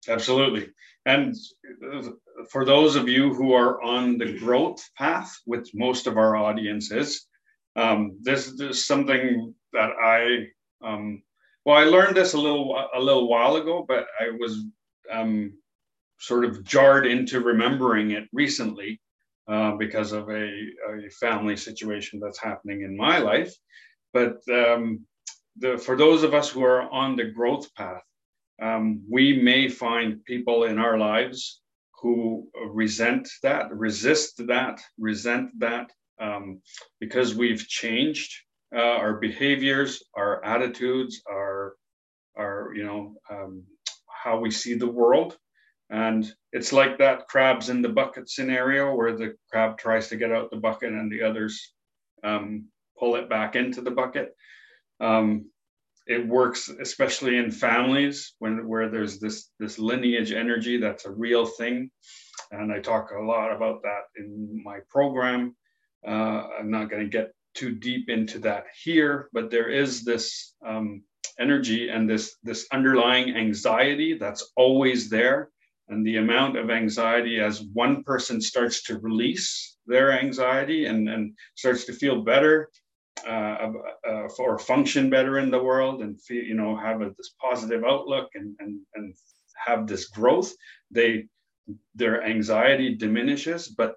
Absolutely. 0.08 0.68
And 1.06 1.34
for 2.50 2.64
those 2.64 2.96
of 2.96 3.08
you 3.08 3.34
who 3.34 3.52
are 3.52 3.82
on 3.82 4.18
the 4.18 4.38
growth 4.38 4.82
path, 4.96 5.34
which 5.44 5.70
most 5.74 6.06
of 6.06 6.16
our 6.16 6.36
audience 6.36 6.90
is, 6.90 7.26
um, 7.76 8.18
this, 8.22 8.52
this 8.56 8.76
is 8.76 8.86
something 8.86 9.54
that 9.72 9.90
I, 9.90 10.46
um, 10.86 11.22
well, 11.64 11.76
I 11.76 11.84
learned 11.84 12.16
this 12.16 12.34
a 12.34 12.38
little 12.38 12.76
a 12.94 13.00
little 13.00 13.28
while 13.28 13.56
ago, 13.56 13.84
but 13.88 14.06
I 14.20 14.30
was 14.38 14.64
um, 15.10 15.54
sort 16.18 16.44
of 16.44 16.62
jarred 16.64 17.06
into 17.06 17.40
remembering 17.40 18.12
it 18.12 18.24
recently 18.32 19.00
uh, 19.48 19.72
because 19.76 20.12
of 20.12 20.28
a, 20.28 20.50
a, 20.52 21.10
family 21.20 21.56
situation 21.56 22.20
that's 22.20 22.38
happening 22.38 22.82
in 22.82 22.96
my 22.96 23.18
life. 23.18 23.52
But 24.14 24.38
um, 24.48 25.04
the, 25.58 25.76
for 25.76 25.96
those 25.96 26.22
of 26.22 26.34
us 26.34 26.48
who 26.48 26.64
are 26.64 26.88
on 26.90 27.16
the 27.16 27.24
growth 27.24 27.74
path, 27.74 28.02
um, 28.62 29.02
we 29.10 29.42
may 29.42 29.68
find 29.68 30.24
people 30.24 30.64
in 30.64 30.78
our 30.78 30.96
lives 30.96 31.60
who 32.00 32.48
resent 32.68 33.28
that, 33.42 33.74
resist 33.74 34.46
that, 34.46 34.80
resent 34.98 35.50
that 35.58 35.90
um, 36.20 36.60
because 37.00 37.34
we've 37.34 37.66
changed 37.66 38.32
uh, 38.74 38.96
our 39.02 39.14
behaviors, 39.14 40.04
our 40.14 40.44
attitudes, 40.44 41.20
our, 41.28 41.74
our 42.38 42.72
you 42.74 42.84
know, 42.84 43.16
um, 43.30 43.64
how 44.06 44.38
we 44.38 44.50
see 44.50 44.74
the 44.74 44.86
world. 44.86 45.36
And 45.90 46.30
it's 46.52 46.72
like 46.72 46.98
that 46.98 47.26
crabs 47.28 47.68
in 47.68 47.82
the 47.82 47.88
bucket 47.88 48.30
scenario 48.30 48.94
where 48.94 49.16
the 49.16 49.34
crab 49.50 49.76
tries 49.76 50.08
to 50.08 50.16
get 50.16 50.30
out 50.32 50.50
the 50.50 50.56
bucket 50.56 50.92
and 50.92 51.10
the 51.10 51.22
others 51.22 51.72
um, 52.22 52.66
pull 53.04 53.16
it 53.16 53.28
back 53.28 53.54
into 53.54 53.82
the 53.82 53.90
bucket. 53.90 54.34
Um, 54.98 55.50
it 56.06 56.26
works 56.26 56.70
especially 56.80 57.36
in 57.36 57.50
families 57.50 58.34
when 58.38 58.66
where 58.66 58.88
there's 58.88 59.18
this 59.20 59.50
this 59.58 59.78
lineage 59.78 60.32
energy 60.32 60.78
that's 60.78 61.04
a 61.04 61.10
real 61.10 61.44
thing, 61.44 61.90
and 62.50 62.72
I 62.72 62.80
talk 62.80 63.10
a 63.10 63.22
lot 63.22 63.52
about 63.52 63.82
that 63.82 64.04
in 64.16 64.62
my 64.64 64.78
program. 64.88 65.54
Uh, 66.06 66.48
I'm 66.58 66.70
not 66.70 66.88
going 66.90 67.02
to 67.02 67.18
get 67.18 67.32
too 67.54 67.74
deep 67.74 68.08
into 68.08 68.38
that 68.40 68.64
here, 68.82 69.28
but 69.32 69.50
there 69.50 69.68
is 69.68 70.04
this 70.04 70.54
um, 70.66 71.02
energy 71.38 71.90
and 71.90 72.08
this 72.08 72.36
this 72.42 72.66
underlying 72.72 73.36
anxiety 73.36 74.16
that's 74.16 74.52
always 74.56 75.10
there 75.10 75.50
and 75.88 76.06
the 76.06 76.16
amount 76.16 76.56
of 76.56 76.70
anxiety 76.70 77.40
as 77.40 77.62
one 77.74 78.02
person 78.04 78.40
starts 78.40 78.82
to 78.84 78.98
release 78.98 79.76
their 79.86 80.18
anxiety 80.18 80.86
and, 80.86 81.08
and 81.08 81.34
starts 81.56 81.84
to 81.84 81.92
feel 81.92 82.22
better 82.22 82.70
uh, 83.26 83.72
uh, 84.08 84.28
or 84.38 84.58
function 84.58 85.08
better 85.08 85.38
in 85.38 85.50
the 85.50 85.62
world 85.62 86.02
and 86.02 86.20
feel 86.22 86.42
you 86.42 86.54
know 86.54 86.76
have 86.76 87.00
a, 87.00 87.10
this 87.16 87.34
positive 87.40 87.84
outlook 87.84 88.28
and, 88.34 88.54
and 88.58 88.80
and 88.94 89.14
have 89.66 89.86
this 89.86 90.08
growth 90.08 90.52
they 90.90 91.26
their 91.94 92.24
anxiety 92.24 92.94
diminishes 92.94 93.68
but 93.68 93.94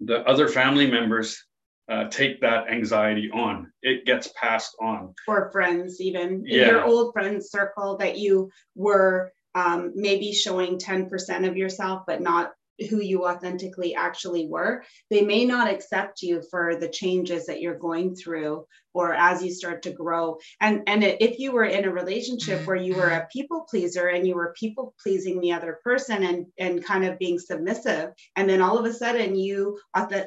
the 0.00 0.20
other 0.26 0.48
family 0.48 0.90
members 0.90 1.44
uh, 1.88 2.04
take 2.08 2.40
that 2.40 2.68
anxiety 2.68 3.30
on. 3.32 3.72
It 3.82 4.04
gets 4.04 4.30
passed 4.38 4.76
on. 4.80 5.14
Or 5.26 5.50
friends, 5.50 6.00
even 6.00 6.44
yeah. 6.46 6.66
your 6.66 6.84
old 6.84 7.12
friends 7.14 7.50
circle 7.50 7.96
that 7.98 8.18
you 8.18 8.50
were 8.74 9.32
um, 9.54 9.92
maybe 9.94 10.32
showing 10.32 10.78
10% 10.78 11.48
of 11.48 11.56
yourself, 11.56 12.02
but 12.06 12.20
not 12.20 12.52
who 12.90 13.00
you 13.00 13.26
authentically 13.26 13.94
actually 13.94 14.46
were, 14.46 14.84
they 15.10 15.22
may 15.22 15.44
not 15.44 15.68
accept 15.68 16.22
you 16.22 16.42
for 16.50 16.76
the 16.76 16.88
changes 16.88 17.46
that 17.46 17.60
you're 17.60 17.78
going 17.78 18.14
through 18.14 18.64
or 18.94 19.14
as 19.14 19.42
you 19.42 19.52
start 19.52 19.82
to 19.82 19.92
grow. 19.92 20.38
And, 20.60 20.82
and 20.86 21.04
if 21.04 21.38
you 21.38 21.52
were 21.52 21.64
in 21.64 21.84
a 21.84 21.92
relationship 21.92 22.66
where 22.66 22.76
you 22.76 22.96
were 22.96 23.10
a 23.10 23.28
people 23.32 23.66
pleaser 23.70 24.08
and 24.08 24.26
you 24.26 24.34
were 24.34 24.54
people 24.58 24.94
pleasing 25.00 25.40
the 25.40 25.52
other 25.52 25.78
person 25.84 26.24
and, 26.24 26.46
and 26.58 26.84
kind 26.84 27.04
of 27.04 27.18
being 27.18 27.38
submissive, 27.38 28.10
and 28.34 28.48
then 28.48 28.60
all 28.60 28.78
of 28.78 28.84
a 28.84 28.92
sudden 28.92 29.36
you 29.36 29.78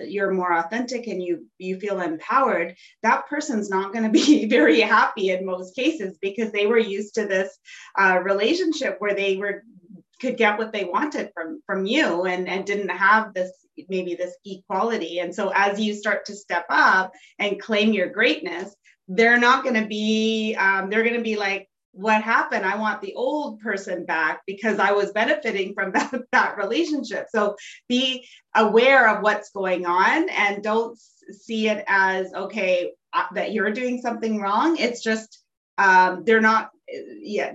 you're 0.05 0.31
more 0.31 0.57
authentic 0.57 1.07
and 1.07 1.21
you 1.21 1.47
you 1.57 1.79
feel 1.79 1.99
empowered, 2.01 2.75
that 3.03 3.27
person's 3.27 3.69
not 3.69 3.93
going 3.93 4.05
to 4.05 4.09
be 4.09 4.45
very 4.49 4.79
happy 4.79 5.31
in 5.31 5.45
most 5.45 5.75
cases 5.75 6.17
because 6.21 6.51
they 6.51 6.65
were 6.65 6.77
used 6.77 7.15
to 7.15 7.25
this 7.25 7.57
uh, 7.97 8.19
relationship 8.23 8.95
where 8.99 9.15
they 9.15 9.37
were 9.37 9.63
could 10.21 10.37
get 10.37 10.57
what 10.57 10.71
they 10.71 10.85
wanted 10.85 11.31
from 11.33 11.61
from 11.65 11.85
you 11.85 12.25
and 12.25 12.47
and 12.47 12.65
didn't 12.65 12.89
have 12.89 13.33
this 13.33 13.51
maybe 13.89 14.15
this 14.15 14.35
equality. 14.45 15.19
And 15.19 15.33
so 15.33 15.51
as 15.55 15.79
you 15.79 15.93
start 15.93 16.25
to 16.25 16.35
step 16.35 16.65
up 16.69 17.11
and 17.39 17.59
claim 17.59 17.93
your 17.93 18.09
greatness 18.09 18.75
they're 19.07 19.39
not 19.39 19.63
going 19.63 19.81
to 19.81 19.87
be 19.87 20.55
um, 20.55 20.89
they're 20.89 21.03
going 21.03 21.17
to 21.17 21.21
be 21.21 21.35
like 21.35 21.67
what 21.93 22.21
happened? 22.21 22.65
I 22.65 22.77
want 22.77 23.01
the 23.01 23.13
old 23.15 23.59
person 23.59 24.05
back 24.05 24.43
because 24.47 24.79
i 24.79 24.93
was 24.93 25.11
benefiting 25.11 25.73
from 25.73 25.91
that, 25.93 26.13
that 26.31 26.57
relationship. 26.57 27.27
So 27.29 27.55
be 27.89 28.25
aware 28.55 29.09
of 29.09 29.23
what's 29.23 29.51
going 29.51 29.85
on 29.85 30.29
and 30.29 30.63
don't 30.63 30.97
see 31.31 31.67
it 31.67 31.83
as 31.87 32.33
okay 32.33 32.91
uh, 33.13 33.25
that 33.33 33.51
you're 33.51 33.71
doing 33.71 34.01
something 34.01 34.39
wrong. 34.39 34.77
It's 34.77 35.03
just 35.03 35.43
um, 35.77 36.23
they're 36.25 36.41
not 36.41 36.69
yeah 36.87 37.53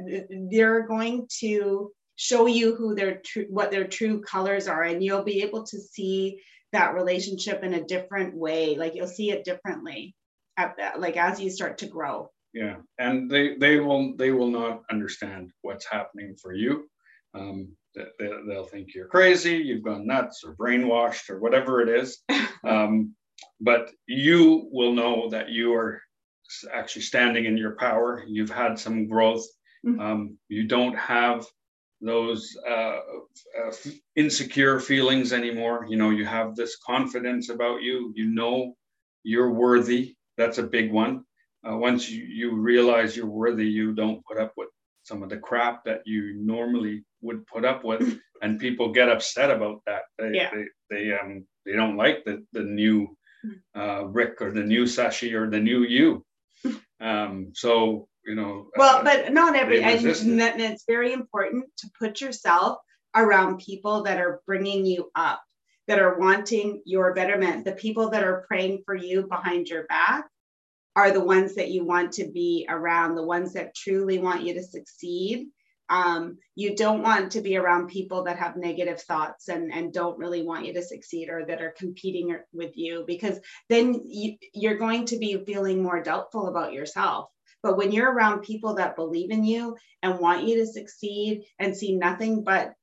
they're 0.50 0.86
going 0.86 1.28
to 1.40 1.92
show 2.16 2.46
you 2.46 2.74
who 2.74 2.94
their 2.94 3.20
true 3.24 3.46
what 3.48 3.70
their 3.70 3.86
true 3.86 4.20
colors 4.22 4.66
are 4.66 4.82
and 4.82 5.04
you'll 5.04 5.22
be 5.22 5.42
able 5.42 5.64
to 5.64 5.78
see 5.78 6.40
that 6.72 6.94
relationship 6.94 7.62
in 7.62 7.74
a 7.74 7.84
different 7.84 8.34
way. 8.34 8.76
Like 8.76 8.94
you'll 8.94 9.06
see 9.06 9.30
it 9.30 9.44
differently 9.44 10.14
at 10.56 10.76
that, 10.78 11.00
like 11.00 11.16
as 11.16 11.40
you 11.40 11.50
start 11.50 11.78
to 11.78 11.86
grow. 11.86 12.30
Yeah 12.52 12.76
and 12.98 13.30
they 13.30 13.56
they 13.56 13.78
will 13.78 14.16
they 14.16 14.30
will 14.30 14.50
not 14.50 14.82
understand 14.90 15.50
what's 15.62 15.86
happening 15.86 16.36
for 16.40 16.54
you. 16.54 16.88
Um, 17.34 17.76
they, 17.94 18.30
they'll 18.46 18.64
think 18.64 18.94
you're 18.94 19.08
crazy 19.08 19.56
you've 19.56 19.82
gone 19.82 20.06
nuts 20.06 20.42
or 20.44 20.56
brainwashed 20.56 21.30
or 21.30 21.38
whatever 21.38 21.80
it 21.82 21.88
is. 21.88 22.18
Um, 22.64 23.14
but 23.60 23.92
you 24.06 24.68
will 24.72 24.92
know 24.92 25.28
that 25.30 25.50
you 25.50 25.72
are 25.74 26.02
actually 26.72 27.02
standing 27.02 27.44
in 27.44 27.56
your 27.56 27.76
power. 27.76 28.24
You've 28.26 28.50
had 28.50 28.76
some 28.78 29.06
growth. 29.06 29.46
Mm-hmm. 29.86 30.00
um, 30.00 30.38
you 30.48 30.66
don't 30.66 30.96
have 30.96 31.46
those 32.00 32.56
uh, 32.68 32.98
uh, 33.00 33.72
insecure 34.16 34.80
feelings 34.80 35.32
anymore. 35.32 35.86
You 35.88 35.96
know, 35.96 36.10
you 36.10 36.24
have 36.24 36.54
this 36.54 36.76
confidence 36.76 37.48
about 37.48 37.82
you. 37.82 38.12
You 38.14 38.26
know 38.26 38.74
you're 39.22 39.50
worthy. 39.50 40.14
That's 40.36 40.58
a 40.58 40.62
big 40.62 40.92
one. 40.92 41.24
Uh, 41.68 41.76
once 41.76 42.08
you, 42.08 42.24
you 42.24 42.54
realize 42.54 43.16
you're 43.16 43.26
worthy, 43.26 43.66
you 43.66 43.92
don't 43.92 44.24
put 44.24 44.38
up 44.38 44.52
with 44.56 44.68
some 45.02 45.22
of 45.22 45.30
the 45.30 45.36
crap 45.36 45.84
that 45.84 46.02
you 46.04 46.34
normally 46.36 47.04
would 47.22 47.46
put 47.46 47.64
up 47.64 47.84
with, 47.84 48.18
and 48.42 48.60
people 48.60 48.92
get 48.92 49.08
upset 49.08 49.50
about 49.50 49.82
that. 49.86 50.02
They 50.18 50.30
yeah. 50.34 50.50
they, 50.52 50.64
they 50.90 51.12
um 51.18 51.44
they 51.64 51.72
don't 51.72 51.96
like 51.96 52.24
the 52.24 52.44
the 52.52 52.62
new 52.62 53.16
uh, 53.76 54.06
Rick 54.06 54.40
or 54.40 54.52
the 54.52 54.62
new 54.62 54.84
Sashi 54.84 55.32
or 55.32 55.50
the 55.50 55.60
new 55.60 55.82
you. 55.82 56.24
Um, 56.98 57.52
so 57.52 58.08
you 58.26 58.34
know. 58.34 58.66
Well, 58.76 58.98
uh, 58.98 59.04
but 59.04 59.32
not 59.32 59.56
every, 59.56 59.82
and, 59.82 60.04
and 60.04 60.60
it's 60.60 60.84
very 60.86 61.12
important 61.12 61.64
to 61.78 61.90
put 61.98 62.20
yourself 62.20 62.78
around 63.14 63.58
people 63.58 64.02
that 64.02 64.18
are 64.18 64.42
bringing 64.46 64.84
you 64.84 65.10
up, 65.14 65.42
that 65.86 65.98
are 65.98 66.18
wanting 66.18 66.82
your 66.84 67.14
betterment. 67.14 67.64
The 67.64 67.72
people 67.72 68.10
that 68.10 68.24
are 68.24 68.44
praying 68.48 68.82
for 68.84 68.94
you 68.94 69.26
behind 69.26 69.68
your 69.68 69.84
back 69.86 70.26
are 70.96 71.12
the 71.12 71.24
ones 71.24 71.54
that 71.54 71.70
you 71.70 71.84
want 71.84 72.12
to 72.12 72.26
be 72.30 72.66
around, 72.68 73.14
the 73.14 73.22
ones 73.22 73.52
that 73.52 73.74
truly 73.74 74.18
want 74.18 74.42
you 74.42 74.54
to 74.54 74.62
succeed. 74.62 75.48
um, 75.88 76.38
you 76.54 76.74
don't 76.74 77.02
want 77.02 77.32
to 77.32 77.40
be 77.40 77.56
around 77.56 77.88
people 77.88 78.24
that 78.24 78.38
have 78.38 78.56
negative 78.56 79.00
thoughts 79.02 79.48
and, 79.48 79.72
and 79.72 79.92
don't 79.92 80.18
really 80.18 80.42
want 80.42 80.66
you 80.66 80.72
to 80.74 80.82
succeed 80.82 81.28
or 81.28 81.44
that 81.46 81.62
are 81.62 81.74
competing 81.76 82.36
with 82.52 82.76
you 82.76 83.04
because 83.06 83.38
then 83.68 84.00
you, 84.04 84.36
you're 84.52 84.78
going 84.78 85.04
to 85.06 85.18
be 85.18 85.44
feeling 85.44 85.82
more 85.82 86.02
doubtful 86.02 86.48
about 86.48 86.72
yourself 86.72 87.30
but 87.66 87.76
when 87.76 87.90
you're 87.90 88.12
around 88.12 88.42
people 88.42 88.74
that 88.74 88.94
believe 88.94 89.32
in 89.32 89.42
you 89.42 89.76
and 90.00 90.20
want 90.20 90.44
you 90.46 90.54
to 90.58 90.66
succeed 90.66 91.42
and 91.58 91.76
see 91.76 91.96
nothing 91.96 92.44
but 92.44 92.74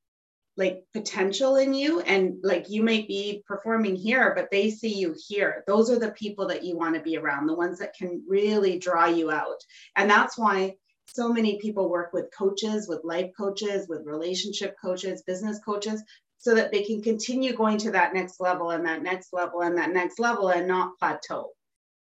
like 0.58 0.82
potential 0.92 1.56
in 1.56 1.72
you 1.72 2.00
and 2.00 2.34
like 2.42 2.68
you 2.68 2.82
might 2.82 3.08
be 3.08 3.42
performing 3.48 3.96
here 3.96 4.34
but 4.36 4.50
they 4.50 4.68
see 4.68 4.92
you 4.92 5.16
here 5.26 5.64
those 5.66 5.90
are 5.90 5.98
the 5.98 6.10
people 6.10 6.46
that 6.46 6.62
you 6.62 6.76
want 6.76 6.94
to 6.94 7.00
be 7.00 7.16
around 7.16 7.46
the 7.46 7.54
ones 7.54 7.78
that 7.78 7.94
can 7.94 8.22
really 8.28 8.78
draw 8.78 9.06
you 9.06 9.30
out 9.30 9.56
and 9.96 10.10
that's 10.10 10.36
why 10.36 10.74
so 11.06 11.32
many 11.32 11.58
people 11.60 11.90
work 11.90 12.12
with 12.12 12.32
coaches, 12.36 12.88
with 12.88 13.04
life 13.04 13.30
coaches, 13.36 13.86
with 13.88 14.06
relationship 14.06 14.74
coaches, 14.82 15.22
business 15.26 15.58
coaches, 15.64 16.02
so 16.38 16.54
that 16.54 16.72
they 16.72 16.82
can 16.82 17.02
continue 17.02 17.54
going 17.54 17.78
to 17.78 17.90
that 17.90 18.14
next 18.14 18.40
level 18.40 18.70
and 18.70 18.86
that 18.86 19.02
next 19.02 19.32
level 19.32 19.60
and 19.60 19.76
that 19.76 19.92
next 19.92 20.18
level 20.18 20.48
and 20.48 20.66
not 20.66 20.98
plateau. 20.98 21.50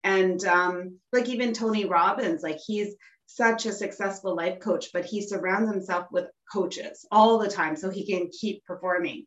And 0.04 0.44
um, 0.46 1.00
like 1.12 1.30
even 1.30 1.54
Tony 1.54 1.86
Robbins, 1.86 2.44
like 2.44 2.60
he's 2.66 2.96
such 3.26 3.66
a 3.66 3.72
successful 3.72 4.36
life 4.36 4.60
coach, 4.60 4.90
but 4.94 5.06
he 5.06 5.22
surrounds 5.22 5.72
himself 5.72 6.08
with 6.12 6.26
coaches 6.52 7.06
all 7.12 7.40
the 7.40 7.50
time 7.50 7.76
so 7.76 7.90
he 7.90 8.06
can 8.06 8.30
keep 8.30 8.64
performing 8.66 9.26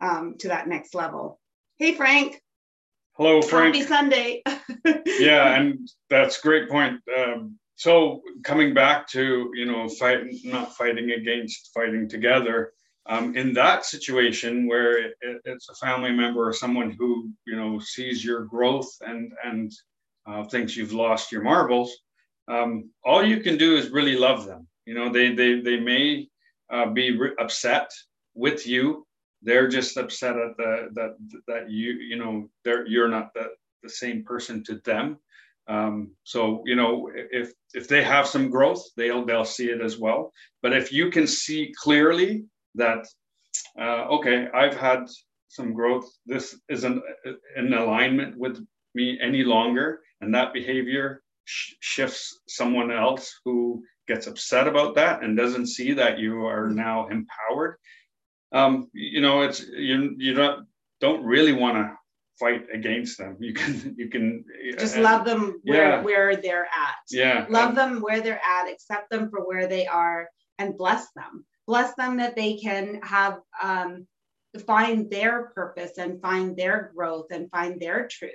um, 0.00 0.36
to 0.38 0.48
that 0.48 0.68
next 0.68 0.94
level. 0.94 1.40
Hey, 1.78 1.94
Frank. 1.94 2.40
Hello, 3.16 3.40
Frank. 3.40 3.74
Happy 3.74 3.86
Sunday. 3.86 4.42
yeah, 5.18 5.54
and 5.54 5.88
that's 6.10 6.40
great 6.40 6.68
point. 6.68 7.00
Um, 7.16 7.58
so 7.76 8.22
coming 8.42 8.74
back 8.74 9.08
to 9.08 9.50
you 9.54 9.66
know 9.66 9.88
fight, 9.88 10.20
not 10.44 10.74
fighting 10.76 11.10
against 11.10 11.70
fighting 11.74 12.08
together 12.08 12.72
um, 13.06 13.36
in 13.36 13.52
that 13.54 13.84
situation 13.84 14.66
where 14.66 14.98
it, 14.98 15.14
it's 15.44 15.68
a 15.68 15.74
family 15.74 16.12
member 16.12 16.48
or 16.48 16.52
someone 16.52 16.94
who 16.98 17.30
you 17.46 17.56
know 17.56 17.78
sees 17.78 18.24
your 18.24 18.44
growth 18.44 18.90
and 19.00 19.32
and 19.44 19.72
uh, 20.26 20.44
thinks 20.44 20.76
you've 20.76 20.92
lost 20.92 21.32
your 21.32 21.42
marbles 21.42 21.96
um, 22.48 22.90
all 23.04 23.24
you 23.24 23.40
can 23.40 23.56
do 23.56 23.76
is 23.76 23.90
really 23.90 24.16
love 24.16 24.46
them 24.46 24.66
you 24.84 24.94
know 24.94 25.10
they 25.12 25.34
they, 25.34 25.60
they 25.60 25.78
may 25.78 26.28
uh, 26.72 26.86
be 26.86 27.16
re- 27.16 27.34
upset 27.38 27.90
with 28.34 28.66
you 28.66 29.06
they're 29.42 29.68
just 29.68 29.96
upset 29.96 30.36
at 30.36 30.56
the 30.56 30.88
that 30.94 31.16
that 31.46 31.70
you 31.70 31.92
you 31.92 32.16
know 32.16 32.48
they're 32.64 32.86
you're 32.86 33.08
not 33.08 33.32
the, 33.34 33.48
the 33.82 33.88
same 33.88 34.24
person 34.24 34.64
to 34.64 34.80
them 34.84 35.18
um, 35.68 36.12
so 36.22 36.62
you 36.64 36.76
know, 36.76 37.10
if 37.14 37.52
if 37.74 37.88
they 37.88 38.02
have 38.02 38.26
some 38.26 38.50
growth, 38.50 38.84
they'll 38.96 39.24
they'll 39.24 39.44
see 39.44 39.66
it 39.66 39.80
as 39.80 39.98
well. 39.98 40.32
But 40.62 40.72
if 40.72 40.92
you 40.92 41.10
can 41.10 41.26
see 41.26 41.74
clearly 41.76 42.44
that, 42.76 43.06
uh, 43.80 44.06
okay, 44.16 44.48
I've 44.54 44.76
had 44.76 45.06
some 45.48 45.74
growth. 45.74 46.08
This 46.24 46.58
isn't 46.68 47.02
in 47.56 47.72
alignment 47.72 48.38
with 48.38 48.64
me 48.96 49.18
any 49.22 49.44
longer, 49.44 50.00
and 50.20 50.34
that 50.34 50.52
behavior 50.52 51.22
sh- 51.44 51.74
shifts 51.80 52.40
someone 52.48 52.90
else 52.90 53.32
who 53.44 53.84
gets 54.08 54.26
upset 54.26 54.66
about 54.66 54.94
that 54.94 55.22
and 55.22 55.36
doesn't 55.36 55.66
see 55.66 55.92
that 55.92 56.18
you 56.18 56.46
are 56.46 56.68
now 56.68 57.06
empowered. 57.08 57.76
Um, 58.52 58.88
you 58.92 59.20
know, 59.20 59.42
it's 59.42 59.60
you 59.60 60.14
you 60.18 60.34
don't 60.34 60.66
don't 61.00 61.24
really 61.24 61.52
want 61.52 61.76
to 61.76 61.92
fight 62.38 62.66
against 62.72 63.18
them. 63.18 63.36
You 63.40 63.52
can 63.52 63.94
you 63.98 64.08
can 64.08 64.44
just 64.78 64.96
love 64.96 65.24
them 65.24 65.60
where 65.64 65.90
yeah. 65.90 66.02
where 66.02 66.36
they're 66.36 66.64
at. 66.64 66.96
Yeah. 67.10 67.46
Love 67.48 67.74
them 67.74 68.00
where 68.00 68.20
they're 68.20 68.42
at, 68.44 68.70
accept 68.70 69.10
them 69.10 69.30
for 69.30 69.46
where 69.46 69.66
they 69.66 69.86
are, 69.86 70.28
and 70.58 70.76
bless 70.76 71.06
them. 71.12 71.44
Bless 71.66 71.94
them 71.94 72.18
that 72.18 72.36
they 72.36 72.56
can 72.56 73.00
have 73.02 73.40
um, 73.60 74.06
find 74.66 75.10
their 75.10 75.50
purpose 75.54 75.98
and 75.98 76.20
find 76.22 76.56
their 76.56 76.92
growth 76.94 77.26
and 77.30 77.50
find 77.50 77.80
their 77.80 78.08
truth. 78.08 78.32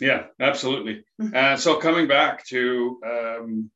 Yeah, 0.00 0.24
absolutely. 0.40 1.04
Mm-hmm. 1.20 1.36
Uh, 1.36 1.56
so 1.56 1.76
coming 1.76 2.08
back 2.08 2.46
to 2.46 2.98
um, 3.04 3.70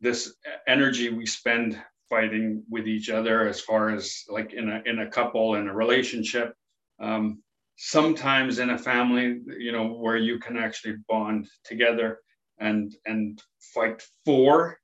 this 0.00 0.34
energy 0.66 1.10
we 1.10 1.26
spend 1.26 1.80
fighting 2.10 2.62
with 2.68 2.86
each 2.86 3.08
other, 3.08 3.48
as 3.48 3.60
far 3.60 3.90
as 3.90 4.24
like 4.28 4.52
in 4.52 4.68
a 4.68 4.82
in 4.84 4.98
a 5.00 5.10
couple 5.10 5.54
in 5.54 5.66
a 5.66 5.74
relationship, 5.74 6.54
um, 7.00 7.42
sometimes 7.76 8.58
in 8.58 8.70
a 8.70 8.78
family 8.78 9.40
you 9.58 9.72
know 9.72 9.88
where 9.88 10.16
you 10.16 10.38
can 10.38 10.56
actually 10.56 10.94
bond 11.08 11.48
together 11.64 12.18
and 12.58 12.94
and 13.06 13.42
fight 13.74 14.02
for 14.24 14.78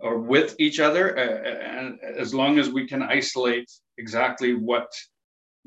or 0.00 0.18
with 0.18 0.54
each 0.58 0.78
other 0.78 1.18
uh, 1.18 1.78
and 1.78 1.98
as 2.16 2.34
long 2.34 2.58
as 2.58 2.68
we 2.68 2.86
can 2.86 3.02
isolate 3.02 3.68
exactly 3.96 4.54
what 4.54 4.88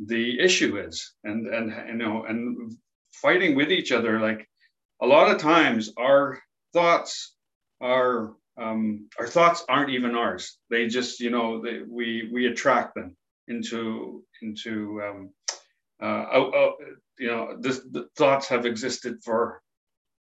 the 0.05 0.39
issue 0.39 0.77
is 0.77 1.13
and 1.23 1.47
and 1.47 1.73
you 1.89 1.95
know 1.95 2.23
and 2.25 2.73
fighting 3.11 3.55
with 3.55 3.71
each 3.71 3.91
other 3.91 4.19
like 4.19 4.47
a 5.01 5.07
lot 5.07 5.31
of 5.31 5.41
times 5.41 5.91
our 5.97 6.39
thoughts 6.73 7.35
are 7.79 8.33
um, 8.57 9.07
our 9.17 9.27
thoughts 9.27 9.65
aren't 9.67 9.91
even 9.91 10.15
ours. 10.15 10.57
They 10.69 10.87
just 10.87 11.19
you 11.19 11.29
know 11.29 11.61
they, 11.61 11.79
we 11.87 12.29
we 12.31 12.47
attract 12.47 12.95
them 12.95 13.15
into 13.47 14.23
into 14.41 15.01
um, 15.03 15.29
uh, 16.01 16.25
oh, 16.33 16.51
oh, 16.53 16.73
you 17.19 17.27
know, 17.27 17.55
this, 17.59 17.79
the 17.91 18.07
thoughts 18.17 18.47
have 18.47 18.65
existed 18.65 19.17
for 19.23 19.61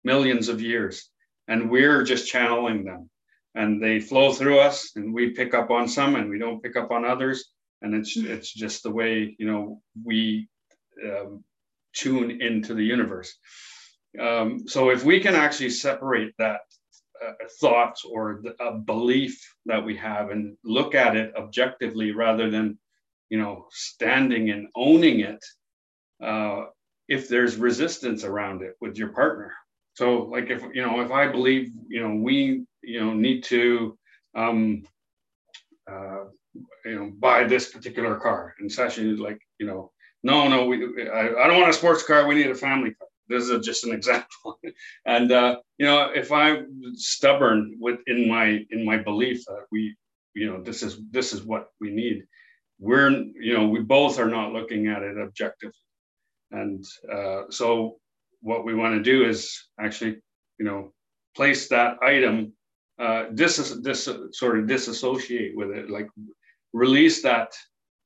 millions 0.04 0.48
of 0.48 0.62
years, 0.62 1.10
and 1.50 1.70
we're 1.70 2.04
just 2.04 2.28
channeling 2.28 2.86
them, 2.86 3.10
and 3.54 3.84
they 3.84 4.00
flow 4.00 4.32
through 4.32 4.60
us, 4.60 4.92
and 4.96 5.14
we 5.14 5.32
pick 5.32 5.54
up 5.54 5.70
on 5.70 5.90
some, 5.90 6.16
and 6.16 6.30
we 6.30 6.40
don't 6.40 6.64
pick 6.64 6.78
up 6.78 6.92
on 6.92 7.04
others, 7.04 7.52
and 7.82 7.94
it's 7.94 8.16
it's 8.16 8.54
just 8.54 8.84
the 8.84 8.92
way 8.92 9.36
you 9.38 9.46
know 9.46 9.82
we 10.06 10.48
um, 11.04 11.44
tune 11.94 12.42
into 12.42 12.74
the 12.74 12.84
universe. 12.84 13.38
Um, 14.20 14.68
so 14.68 14.90
if 14.90 15.04
we 15.04 15.20
can 15.20 15.36
actually 15.36 15.70
separate 15.70 16.34
that 16.38 16.62
uh, 17.26 17.34
thoughts 17.60 18.04
or 18.06 18.42
the, 18.44 18.56
a 18.64 18.74
belief 18.78 19.40
that 19.66 19.84
we 19.84 19.96
have 19.98 20.30
and 20.32 20.56
look 20.64 20.96
at 20.96 21.16
it 21.16 21.34
objectively 21.36 22.12
rather 22.12 22.50
than 22.50 22.78
you 23.30 23.40
know 23.40 23.68
standing 23.72 24.52
and 24.52 24.68
owning 24.76 25.20
it 25.22 25.44
uh, 26.24 26.66
if 27.08 27.28
there's 27.30 27.58
resistance 27.58 28.24
around 28.24 28.62
it 28.62 28.76
with 28.82 28.98
your 28.98 29.10
partner. 29.10 29.54
So, 29.94 30.24
like 30.26 30.50
if 30.50 30.62
you 30.74 30.82
know, 30.82 31.02
if 31.02 31.12
I 31.12 31.28
believe 31.28 31.72
you 31.88 32.02
know 32.02 32.16
we 32.16 32.66
you 32.84 33.00
know 33.00 33.14
need 33.14 33.44
to 33.46 33.98
um, 34.36 34.84
uh, 35.90 36.26
you 36.86 36.96
know 36.96 37.12
buy 37.18 37.46
this 37.46 37.72
particular 37.72 38.16
car, 38.18 38.56
and 38.60 38.70
Sashi 38.70 39.12
is 39.12 39.20
like 39.20 39.40
you 39.60 39.66
know, 39.66 39.92
no, 40.24 40.48
no, 40.48 40.66
we 40.66 41.10
I, 41.10 41.44
I 41.44 41.48
don't 41.48 41.60
want 41.60 41.70
a 41.70 41.74
sports 41.74 42.04
car. 42.04 42.28
We 42.28 42.36
need 42.36 42.52
a 42.52 42.56
family 42.56 42.94
car. 42.94 43.07
This 43.30 43.50
is 43.50 43.66
just 43.66 43.86
an 43.86 43.94
example. 44.00 44.60
and 45.06 45.32
uh, 45.32 45.58
you 45.78 45.86
know, 45.86 46.10
if 46.14 46.32
I'm 46.32 46.68
stubborn 46.96 47.78
within 47.80 48.28
my 48.28 48.66
in 48.72 48.86
my 48.86 48.98
belief 48.98 49.44
that 49.46 49.66
we 49.72 49.96
you 50.34 50.48
know 50.48 50.62
this 50.62 50.84
is 50.84 51.00
this 51.12 51.34
is 51.34 51.44
what 51.44 51.68
we 51.82 51.92
need, 51.92 52.24
we're 52.80 53.12
you 53.12 53.54
know 53.54 53.68
we 53.68 53.80
both 53.80 54.20
are 54.20 54.30
not 54.30 54.54
looking 54.54 54.88
at 54.88 55.04
it 55.04 55.18
objectively 55.18 55.74
and 56.52 56.86
uh, 57.12 57.44
so 57.50 57.98
what 58.42 58.66
we 58.66 58.74
want 58.74 58.96
to 58.96 59.04
do 59.04 59.28
is 59.28 59.68
actually, 59.80 60.18
you 60.60 60.66
know, 60.66 60.94
place 61.36 61.68
that 61.70 61.98
item, 62.02 62.54
uh, 63.00 63.26
dis, 63.34 63.78
dis, 63.82 64.10
sort 64.32 64.60
of 64.60 64.68
disassociate 64.68 65.56
with 65.56 65.72
it, 65.72 65.90
like 65.90 66.08
release 66.74 67.22
that 67.24 67.54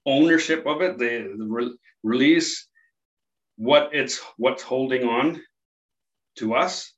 ownership 0.05 0.65
of 0.65 0.81
it, 0.81 0.97
the, 0.97 1.33
the 1.37 1.45
re- 1.45 1.77
release 2.03 2.67
what 3.57 3.89
it's 3.93 4.19
what's 4.37 4.63
holding 4.63 5.03
on 5.03 5.41
to 6.37 6.53
us, 6.55 6.93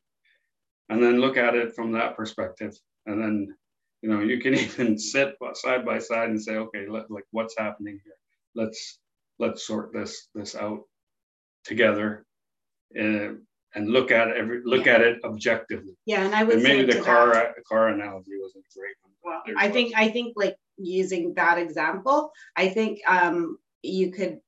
and 0.89 1.01
then 1.01 1.19
look 1.19 1.37
at 1.37 1.55
it 1.55 1.75
from 1.75 1.93
that 1.93 2.15
perspective, 2.15 2.77
and 3.05 3.21
then 3.21 3.55
you 4.01 4.09
know 4.09 4.21
you 4.21 4.39
can 4.39 4.53
even 4.65 4.97
sit 4.97 5.35
side 5.53 5.85
by 5.85 5.99
side 5.99 6.29
and 6.29 6.41
say, 6.41 6.55
okay, 6.55 6.87
let, 6.87 7.09
like 7.09 7.25
what's 7.31 7.57
happening 7.57 7.99
here? 8.03 8.15
Let's 8.55 8.99
let's 9.39 9.65
sort 9.65 9.93
this 9.93 10.27
this 10.35 10.55
out 10.55 10.81
together 11.63 12.25
and, 12.93 13.39
and 13.75 13.89
look 13.89 14.11
at 14.11 14.29
every 14.29 14.61
look 14.63 14.85
yeah. 14.85 14.95
at 14.95 15.01
it 15.01 15.19
objectively. 15.23 15.95
Yeah, 16.05 16.25
and 16.25 16.35
I 16.35 16.43
would 16.43 16.55
and 16.55 16.63
maybe 16.63 16.91
the 16.91 17.01
car 17.01 17.33
that, 17.33 17.55
car 17.67 17.89
analogy 17.89 18.31
wasn't 18.39 18.65
a 18.65 18.79
great 18.79 18.95
one. 19.01 19.13
Well, 19.23 19.55
I 19.57 19.69
think 19.69 19.93
I 19.95 20.09
think 20.09 20.33
like 20.35 20.57
using 20.77 21.33
that 21.35 21.57
example, 21.57 22.31
I 22.55 22.69
think 22.69 22.99
um, 23.07 23.57
you 23.81 24.11
could 24.11 24.39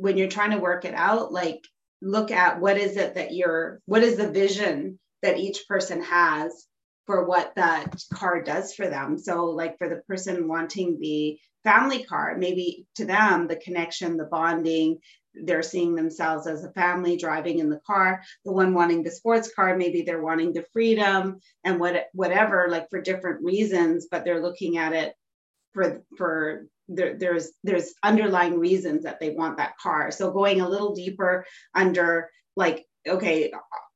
when 0.00 0.16
you're 0.16 0.28
trying 0.28 0.52
to 0.52 0.58
work 0.58 0.84
it 0.84 0.94
out, 0.94 1.32
like 1.32 1.60
look 2.02 2.30
at 2.30 2.60
what 2.60 2.78
is 2.78 2.96
it 2.96 3.14
that 3.14 3.34
you're 3.34 3.80
what 3.84 4.02
is 4.02 4.16
the 4.16 4.30
vision 4.30 4.98
that 5.22 5.38
each 5.38 5.68
person 5.68 6.02
has 6.02 6.66
for 7.06 7.26
what 7.26 7.52
that 7.56 8.00
car 8.14 8.42
does 8.42 8.74
for 8.74 8.88
them. 8.88 9.18
So, 9.18 9.46
like 9.46 9.76
for 9.78 9.88
the 9.88 10.02
person 10.08 10.48
wanting 10.48 10.98
the 10.98 11.38
family 11.64 12.04
car, 12.04 12.36
maybe 12.38 12.86
to 12.96 13.04
them, 13.04 13.46
the 13.46 13.56
connection, 13.56 14.16
the 14.16 14.24
bonding, 14.24 14.98
they're 15.34 15.62
seeing 15.62 15.94
themselves 15.94 16.46
as 16.46 16.64
a 16.64 16.72
family 16.72 17.16
driving 17.16 17.58
in 17.58 17.70
the 17.70 17.80
car 17.86 18.20
the 18.44 18.52
one 18.52 18.74
wanting 18.74 19.02
the 19.02 19.10
sports 19.10 19.52
car 19.54 19.76
maybe 19.76 20.02
they're 20.02 20.22
wanting 20.22 20.52
the 20.52 20.64
freedom 20.72 21.38
and 21.64 21.78
what 21.78 22.06
whatever 22.12 22.66
like 22.68 22.88
for 22.90 23.00
different 23.00 23.42
reasons 23.44 24.08
but 24.10 24.24
they're 24.24 24.42
looking 24.42 24.76
at 24.76 24.92
it 24.92 25.14
for 25.72 26.02
for 26.16 26.66
there, 26.94 27.16
there's 27.16 27.52
there's 27.64 27.94
underlying 28.02 28.58
reasons 28.58 29.04
that 29.04 29.20
they 29.20 29.30
want 29.30 29.56
that 29.56 29.78
car. 29.78 30.10
So 30.10 30.32
going 30.32 30.60
a 30.60 30.68
little 30.68 30.94
deeper 30.94 31.46
under 31.74 32.30
like 32.56 32.84
okay 33.08 33.50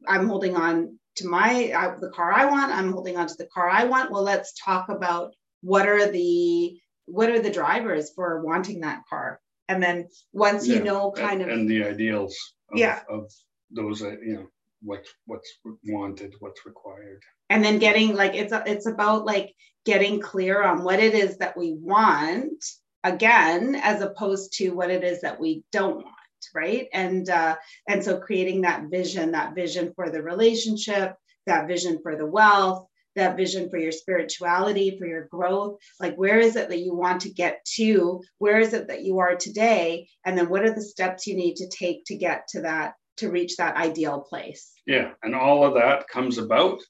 i'm 0.08 0.28
holding 0.28 0.56
on 0.56 0.98
to 1.16 1.28
my 1.28 1.70
uh, 1.72 1.98
the 2.00 2.08
car 2.10 2.32
i 2.32 2.46
want 2.46 2.72
i'm 2.72 2.90
holding 2.90 3.18
on 3.18 3.26
to 3.26 3.34
the 3.36 3.48
car 3.52 3.68
i 3.68 3.84
want. 3.84 4.10
Well 4.10 4.22
let's 4.22 4.54
talk 4.64 4.88
about 4.88 5.34
what 5.60 5.88
are 5.88 6.10
the 6.10 6.78
what 7.06 7.30
are 7.30 7.40
the 7.40 7.50
drivers 7.50 8.12
for 8.14 8.42
wanting 8.42 8.80
that 8.80 9.02
car? 9.08 9.40
And 9.68 9.82
then 9.82 10.08
once 10.32 10.66
yeah. 10.66 10.76
you 10.76 10.84
know 10.84 11.10
kind 11.10 11.42
and, 11.42 11.50
of 11.50 11.58
and 11.58 11.68
the 11.68 11.84
ideals 11.84 12.36
of, 12.70 12.78
yeah. 12.78 13.00
of 13.08 13.30
those 13.70 14.02
uh, 14.02 14.16
you 14.22 14.34
know 14.34 14.46
what 14.82 15.04
what's 15.26 15.50
wanted 15.86 16.34
what's 16.40 16.66
required. 16.66 17.22
And 17.50 17.64
then 17.64 17.78
getting 17.78 18.14
like 18.14 18.34
it's 18.34 18.52
a, 18.52 18.62
it's 18.66 18.86
about 18.86 19.24
like 19.24 19.54
getting 19.84 20.20
clear 20.20 20.62
on 20.62 20.82
what 20.82 21.00
it 21.00 21.14
is 21.14 21.38
that 21.38 21.56
we 21.56 21.76
want 21.78 22.64
again 23.04 23.76
as 23.76 24.00
opposed 24.02 24.52
to 24.54 24.70
what 24.70 24.90
it 24.90 25.04
is 25.04 25.20
that 25.20 25.38
we 25.38 25.62
don't 25.70 25.96
want 25.96 26.16
right? 26.54 26.88
And 26.92 27.28
uh, 27.28 27.56
and 27.88 28.04
so 28.04 28.18
creating 28.18 28.62
that 28.62 28.84
vision 28.90 29.32
that 29.32 29.54
vision 29.54 29.92
for 29.94 30.10
the 30.10 30.22
relationship 30.22 31.14
that 31.46 31.68
vision 31.68 31.98
for 32.02 32.16
the 32.16 32.26
wealth 32.26 32.86
that 33.16 33.36
vision 33.36 33.70
for 33.70 33.78
your 33.78 33.92
spirituality 33.92 34.98
for 34.98 35.06
your 35.06 35.28
growth. 35.30 35.78
Like 36.00 36.16
where 36.16 36.40
is 36.40 36.56
it 36.56 36.68
that 36.68 36.80
you 36.80 36.96
want 36.96 37.20
to 37.20 37.30
get 37.30 37.64
to? 37.76 38.20
Where 38.38 38.58
is 38.58 38.72
it 38.72 38.88
that 38.88 39.04
you 39.04 39.20
are 39.20 39.36
today? 39.36 40.08
And 40.24 40.36
then 40.36 40.48
what 40.48 40.64
are 40.64 40.74
the 40.74 40.82
steps 40.82 41.24
you 41.24 41.36
need 41.36 41.54
to 41.56 41.68
take 41.68 42.04
to 42.06 42.16
get 42.16 42.48
to 42.48 42.62
that 42.62 42.94
to 43.18 43.30
reach 43.30 43.56
that 43.56 43.76
ideal 43.76 44.20
place? 44.20 44.72
Yeah 44.86 45.12
and 45.22 45.34
all 45.34 45.64
of 45.64 45.74
that 45.74 46.08
comes 46.08 46.38
about 46.38 46.80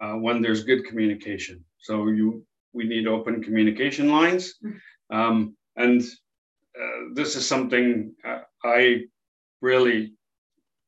uh, 0.00 0.14
when 0.14 0.42
there's 0.42 0.64
good 0.64 0.84
communication. 0.84 1.64
So 1.78 2.08
you 2.08 2.44
we 2.72 2.84
need 2.84 3.06
open 3.06 3.42
communication 3.42 4.10
lines. 4.10 4.54
Mm-hmm. 4.64 5.16
um, 5.16 5.56
and 5.78 6.02
uh, 6.02 7.14
this 7.14 7.36
is 7.36 7.46
something 7.46 8.14
uh, 8.26 8.40
I 8.64 9.02
really 9.62 10.12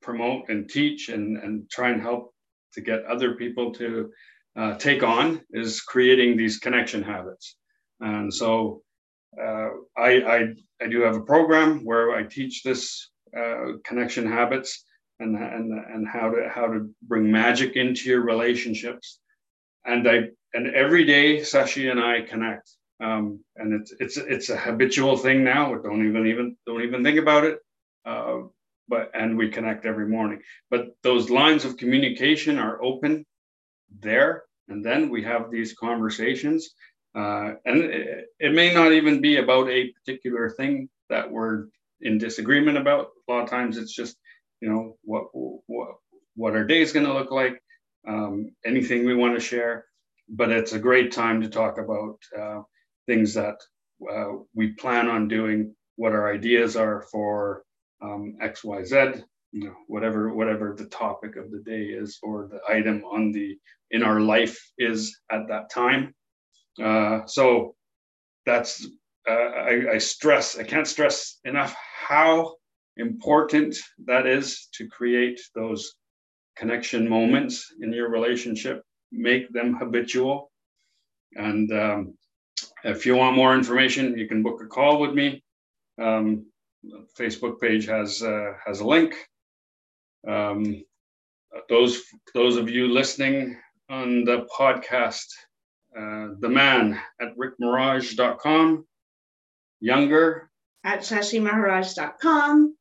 promote 0.03 0.49
and 0.49 0.69
teach 0.69 1.09
and, 1.09 1.39
and 1.39 1.71
try 1.71 1.91
and 1.91 2.03
help 2.03 2.35
to 2.75 2.81
get 2.81 3.05
other 3.05 3.35
people 3.35 3.73
to 3.75 4.11
uh, 4.57 4.75
take 4.77 5.03
on 5.03 5.41
is 5.51 5.81
creating 5.81 6.37
these 6.37 6.59
connection 6.59 7.03
habits. 7.03 7.57
And 8.01 8.33
so 8.33 8.83
uh, 9.41 9.69
I, 9.97 10.11
I, 10.23 10.55
I, 10.83 10.89
do 10.89 11.03
have 11.03 11.17
a 11.17 11.21
program 11.21 11.85
where 11.85 12.13
I 12.13 12.25
teach 12.25 12.63
this 12.63 13.11
uh, 13.37 13.75
connection 13.85 14.31
habits 14.31 14.85
and, 15.21 15.37
and, 15.37 15.73
and 15.73 16.09
how 16.09 16.31
to 16.31 16.49
how 16.53 16.67
to 16.67 16.91
bring 17.03 17.31
magic 17.31 17.77
into 17.77 18.09
your 18.09 18.23
relationships. 18.23 19.21
And 19.85 20.09
I 20.09 20.31
and 20.53 20.75
every 20.75 21.05
day 21.05 21.39
Sashi 21.39 21.91
and 21.91 22.01
I 22.01 22.23
connect 22.23 22.71
um, 23.01 23.41
and 23.57 23.73
it's 23.73 23.93
it's 23.99 24.17
it's 24.17 24.51
a 24.51 24.57
habitual 24.57 25.17
thing 25.17 25.43
now. 25.43 25.75
Don't 25.77 26.07
even 26.07 26.27
even 26.27 26.57
don't 26.67 26.83
even 26.83 27.03
think 27.03 27.19
about 27.19 27.45
it. 27.45 27.59
Uh, 28.05 28.43
but 28.89 29.11
and 29.15 29.39
we 29.39 29.49
connect 29.49 29.87
every 29.87 30.07
morning. 30.07 30.41
But 30.71 30.89
those 31.03 31.31
lines 31.31 31.65
of 31.65 31.77
communication 31.77 32.59
are 32.59 32.83
open 32.83 33.25
there, 34.01 34.43
and 34.69 34.85
then 34.85 35.09
we 35.09 35.23
have 35.23 35.51
these 35.51 35.75
conversations. 35.75 36.71
Uh, 37.15 37.55
and 37.65 37.83
it, 37.85 38.27
it, 38.39 38.53
may 38.53 38.73
not 38.73 38.93
even 38.93 39.21
be 39.21 39.39
about 39.39 39.69
a 39.69 39.91
particular 39.93 40.51
thing 40.51 40.89
that 41.09 41.29
we're 41.29 41.67
in 42.01 42.19
disagreement 42.19 42.79
about. 42.79 43.09
A 43.29 43.33
lot 43.33 43.43
of 43.43 43.51
times, 43.51 43.79
it's 43.79 43.95
just 43.95 44.17
you 44.61 44.69
know 44.69 44.97
what 45.03 45.25
what 45.33 45.95
what 46.37 46.55
our 46.55 46.65
day 46.65 46.83
is 46.83 46.93
going 46.93 47.07
to 47.07 47.15
look 47.15 47.31
like, 47.31 47.61
um, 48.07 48.53
anything 48.65 49.07
we 49.07 49.15
want 49.15 49.35
to 49.35 49.41
share. 49.41 49.87
But 50.29 50.51
it's 50.51 50.73
a 50.73 50.79
great 50.79 51.13
time 51.13 51.43
to 51.43 51.49
talk 51.49 51.79
about. 51.79 52.19
Uh, 52.39 52.63
things 53.11 53.35
that 53.35 53.59
uh, 54.13 54.31
we 54.55 54.69
plan 54.83 55.09
on 55.09 55.27
doing, 55.27 55.75
what 55.97 56.13
our 56.13 56.33
ideas 56.33 56.77
are 56.77 57.03
for 57.11 57.65
um, 58.01 58.37
X, 58.41 58.63
Y, 58.65 58.85
Z, 58.85 58.97
you 59.53 59.65
know, 59.65 59.75
whatever 59.89 60.33
whatever 60.33 60.67
the 60.79 60.87
topic 60.87 61.33
of 61.37 61.51
the 61.51 61.63
day 61.75 61.85
is 62.03 62.19
or 62.23 62.49
the 62.53 62.61
item 62.73 63.03
on 63.05 63.33
the 63.33 63.49
in 63.91 64.03
our 64.05 64.21
life 64.21 64.57
is 64.79 64.99
at 65.37 65.49
that 65.49 65.71
time. 65.71 66.15
Uh, 66.81 67.27
so 67.27 67.75
that's 68.47 68.87
uh, 69.29 69.51
I, 69.73 69.75
I 69.95 69.99
stress 69.99 70.57
I 70.59 70.63
can't 70.63 70.87
stress 70.87 71.41
enough 71.45 71.75
how 72.09 72.55
important 72.97 73.77
that 74.07 74.27
is 74.27 74.69
to 74.75 74.87
create 74.89 75.41
those 75.55 75.83
connection 76.57 77.09
moments 77.09 77.55
in 77.83 77.93
your 77.93 78.11
relationship, 78.11 78.83
make 79.11 79.53
them 79.53 79.75
habitual, 79.81 80.51
and 81.35 81.73
um, 81.73 82.15
if 82.85 83.07
you 83.07 83.17
want 83.17 83.37
more 83.37 83.55
information, 83.55 84.19
you 84.19 84.27
can 84.29 84.43
book 84.43 84.63
a 84.63 84.67
call 84.67 85.01
with 85.01 85.13
me. 85.13 85.43
Um, 86.01 86.47
Facebook 87.19 87.61
page 87.61 87.87
has 87.87 88.23
uh, 88.23 88.53
has 88.65 88.81
a 88.81 88.87
link. 88.87 89.15
Um, 90.27 90.83
those 91.69 92.03
those 92.35 92.57
of 92.57 92.69
you 92.71 92.89
listening 92.89 93.59
on 93.89 94.25
the 94.25 94.47
podcast, 94.57 95.27
uh, 95.97 96.29
the 96.39 96.49
man 96.49 96.99
at 97.21 97.37
rickmaharaj.com, 97.37 98.87
younger 99.81 100.51
at 100.85 101.01
sashimaharaj.com. 101.01 102.77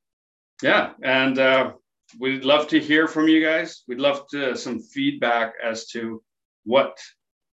Yeah, 0.62 0.92
and 1.02 1.40
uh, 1.40 1.74
we'd 2.20 2.46
love 2.46 2.68
to 2.70 2.80
hear 2.80 3.08
from 3.08 3.28
you 3.28 3.44
guys. 3.44 3.84
We'd 3.88 4.00
love 4.00 4.28
to 4.30 4.56
some 4.56 4.80
feedback 4.80 5.54
as 5.64 5.88
to 5.88 6.22
what 6.66 6.98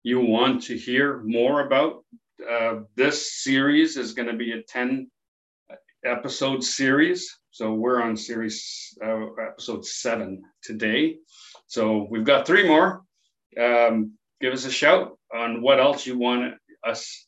you 0.03 0.21
want 0.21 0.65
to 0.65 0.77
hear 0.77 1.23
more 1.25 1.67
about 1.67 2.05
uh, 2.49 2.81
this 2.97 3.43
series 3.43 3.97
is 3.97 4.15
going 4.15 4.29
to 4.29 4.37
be 4.37 4.53
a 4.53 4.63
10 4.63 5.11
episode 6.05 6.65
series. 6.65 7.39
So 7.51 7.75
we're 7.75 8.03
on 8.03 8.17
series 8.17 8.97
uh, 9.05 9.27
episode 9.35 9.85
seven 9.85 10.43
today. 10.63 11.19
So 11.67 12.07
we've 12.11 12.25
got 12.25 12.47
three 12.47 12.67
more. 12.67 13.03
Um, 13.61 14.13
give 14.41 14.53
us 14.53 14.65
a 14.65 14.71
shout 14.71 15.19
on 15.35 15.63
what 15.63 15.79
else 15.79 16.07
you 16.07 16.19
want 16.19 16.55
us 16.85 17.27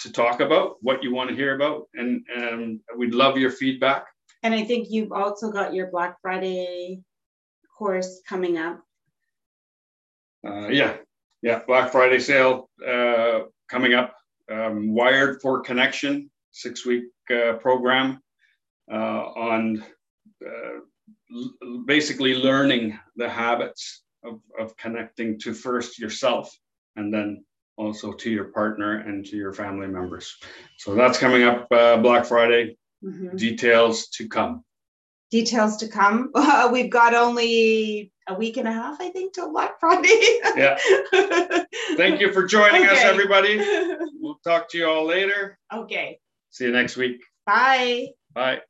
to 0.00 0.12
talk 0.12 0.40
about, 0.40 0.76
what 0.80 1.02
you 1.02 1.12
want 1.12 1.30
to 1.30 1.36
hear 1.36 1.56
about, 1.56 1.88
and, 1.94 2.22
and 2.34 2.80
we'd 2.96 3.14
love 3.14 3.38
your 3.38 3.50
feedback. 3.50 4.06
And 4.42 4.54
I 4.54 4.64
think 4.64 4.88
you've 4.90 5.12
also 5.12 5.50
got 5.50 5.74
your 5.74 5.90
Black 5.90 6.16
Friday 6.22 7.00
course 7.76 8.20
coming 8.28 8.58
up. 8.58 8.80
Uh, 10.46 10.68
yeah, 10.68 10.96
yeah, 11.42 11.62
Black 11.66 11.90
Friday 11.90 12.20
sale 12.20 12.70
uh, 12.86 13.40
coming 13.68 13.94
up 13.94 14.14
um, 14.50 14.94
Wired 14.94 15.40
for 15.42 15.60
Connection, 15.60 16.30
six 16.52 16.86
week 16.86 17.04
uh, 17.30 17.54
program 17.54 18.20
uh, 18.90 18.94
on 18.96 19.84
uh, 20.44 20.80
basically 21.86 22.34
learning 22.34 22.98
the 23.16 23.28
habits 23.28 24.02
of, 24.24 24.40
of 24.58 24.76
connecting 24.76 25.38
to 25.40 25.52
first 25.52 25.98
yourself 25.98 26.56
and 26.96 27.12
then 27.12 27.44
also 27.76 28.12
to 28.12 28.30
your 28.30 28.46
partner 28.46 29.00
and 29.00 29.24
to 29.26 29.36
your 29.36 29.52
family 29.52 29.86
members. 29.86 30.34
So 30.78 30.94
that's 30.94 31.18
coming 31.18 31.42
up 31.42 31.66
uh, 31.70 31.98
Black 31.98 32.24
Friday. 32.24 32.76
Mm-hmm. 33.04 33.36
Details 33.36 34.08
to 34.08 34.28
come. 34.28 34.64
Details 35.30 35.76
to 35.78 35.88
come. 35.88 36.32
we've 36.72 36.90
got 36.90 37.14
only 37.14 38.12
a 38.28 38.34
week 38.34 38.56
and 38.56 38.66
a 38.66 38.72
half, 38.72 39.00
I 39.00 39.10
think, 39.10 39.32
till 39.32 39.50
Black 39.50 39.78
Friday. 39.78 40.08
yeah. 40.56 40.78
Thank 41.96 42.20
you 42.20 42.32
for 42.32 42.44
joining 42.44 42.82
okay. 42.82 42.96
us, 42.96 43.04
everybody. 43.04 43.60
We'll 44.18 44.40
talk 44.42 44.68
to 44.70 44.78
you 44.78 44.88
all 44.88 45.06
later. 45.06 45.56
Okay. 45.72 46.18
See 46.50 46.64
you 46.64 46.72
next 46.72 46.96
week. 46.96 47.22
Bye. 47.46 48.08
Bye. 48.34 48.62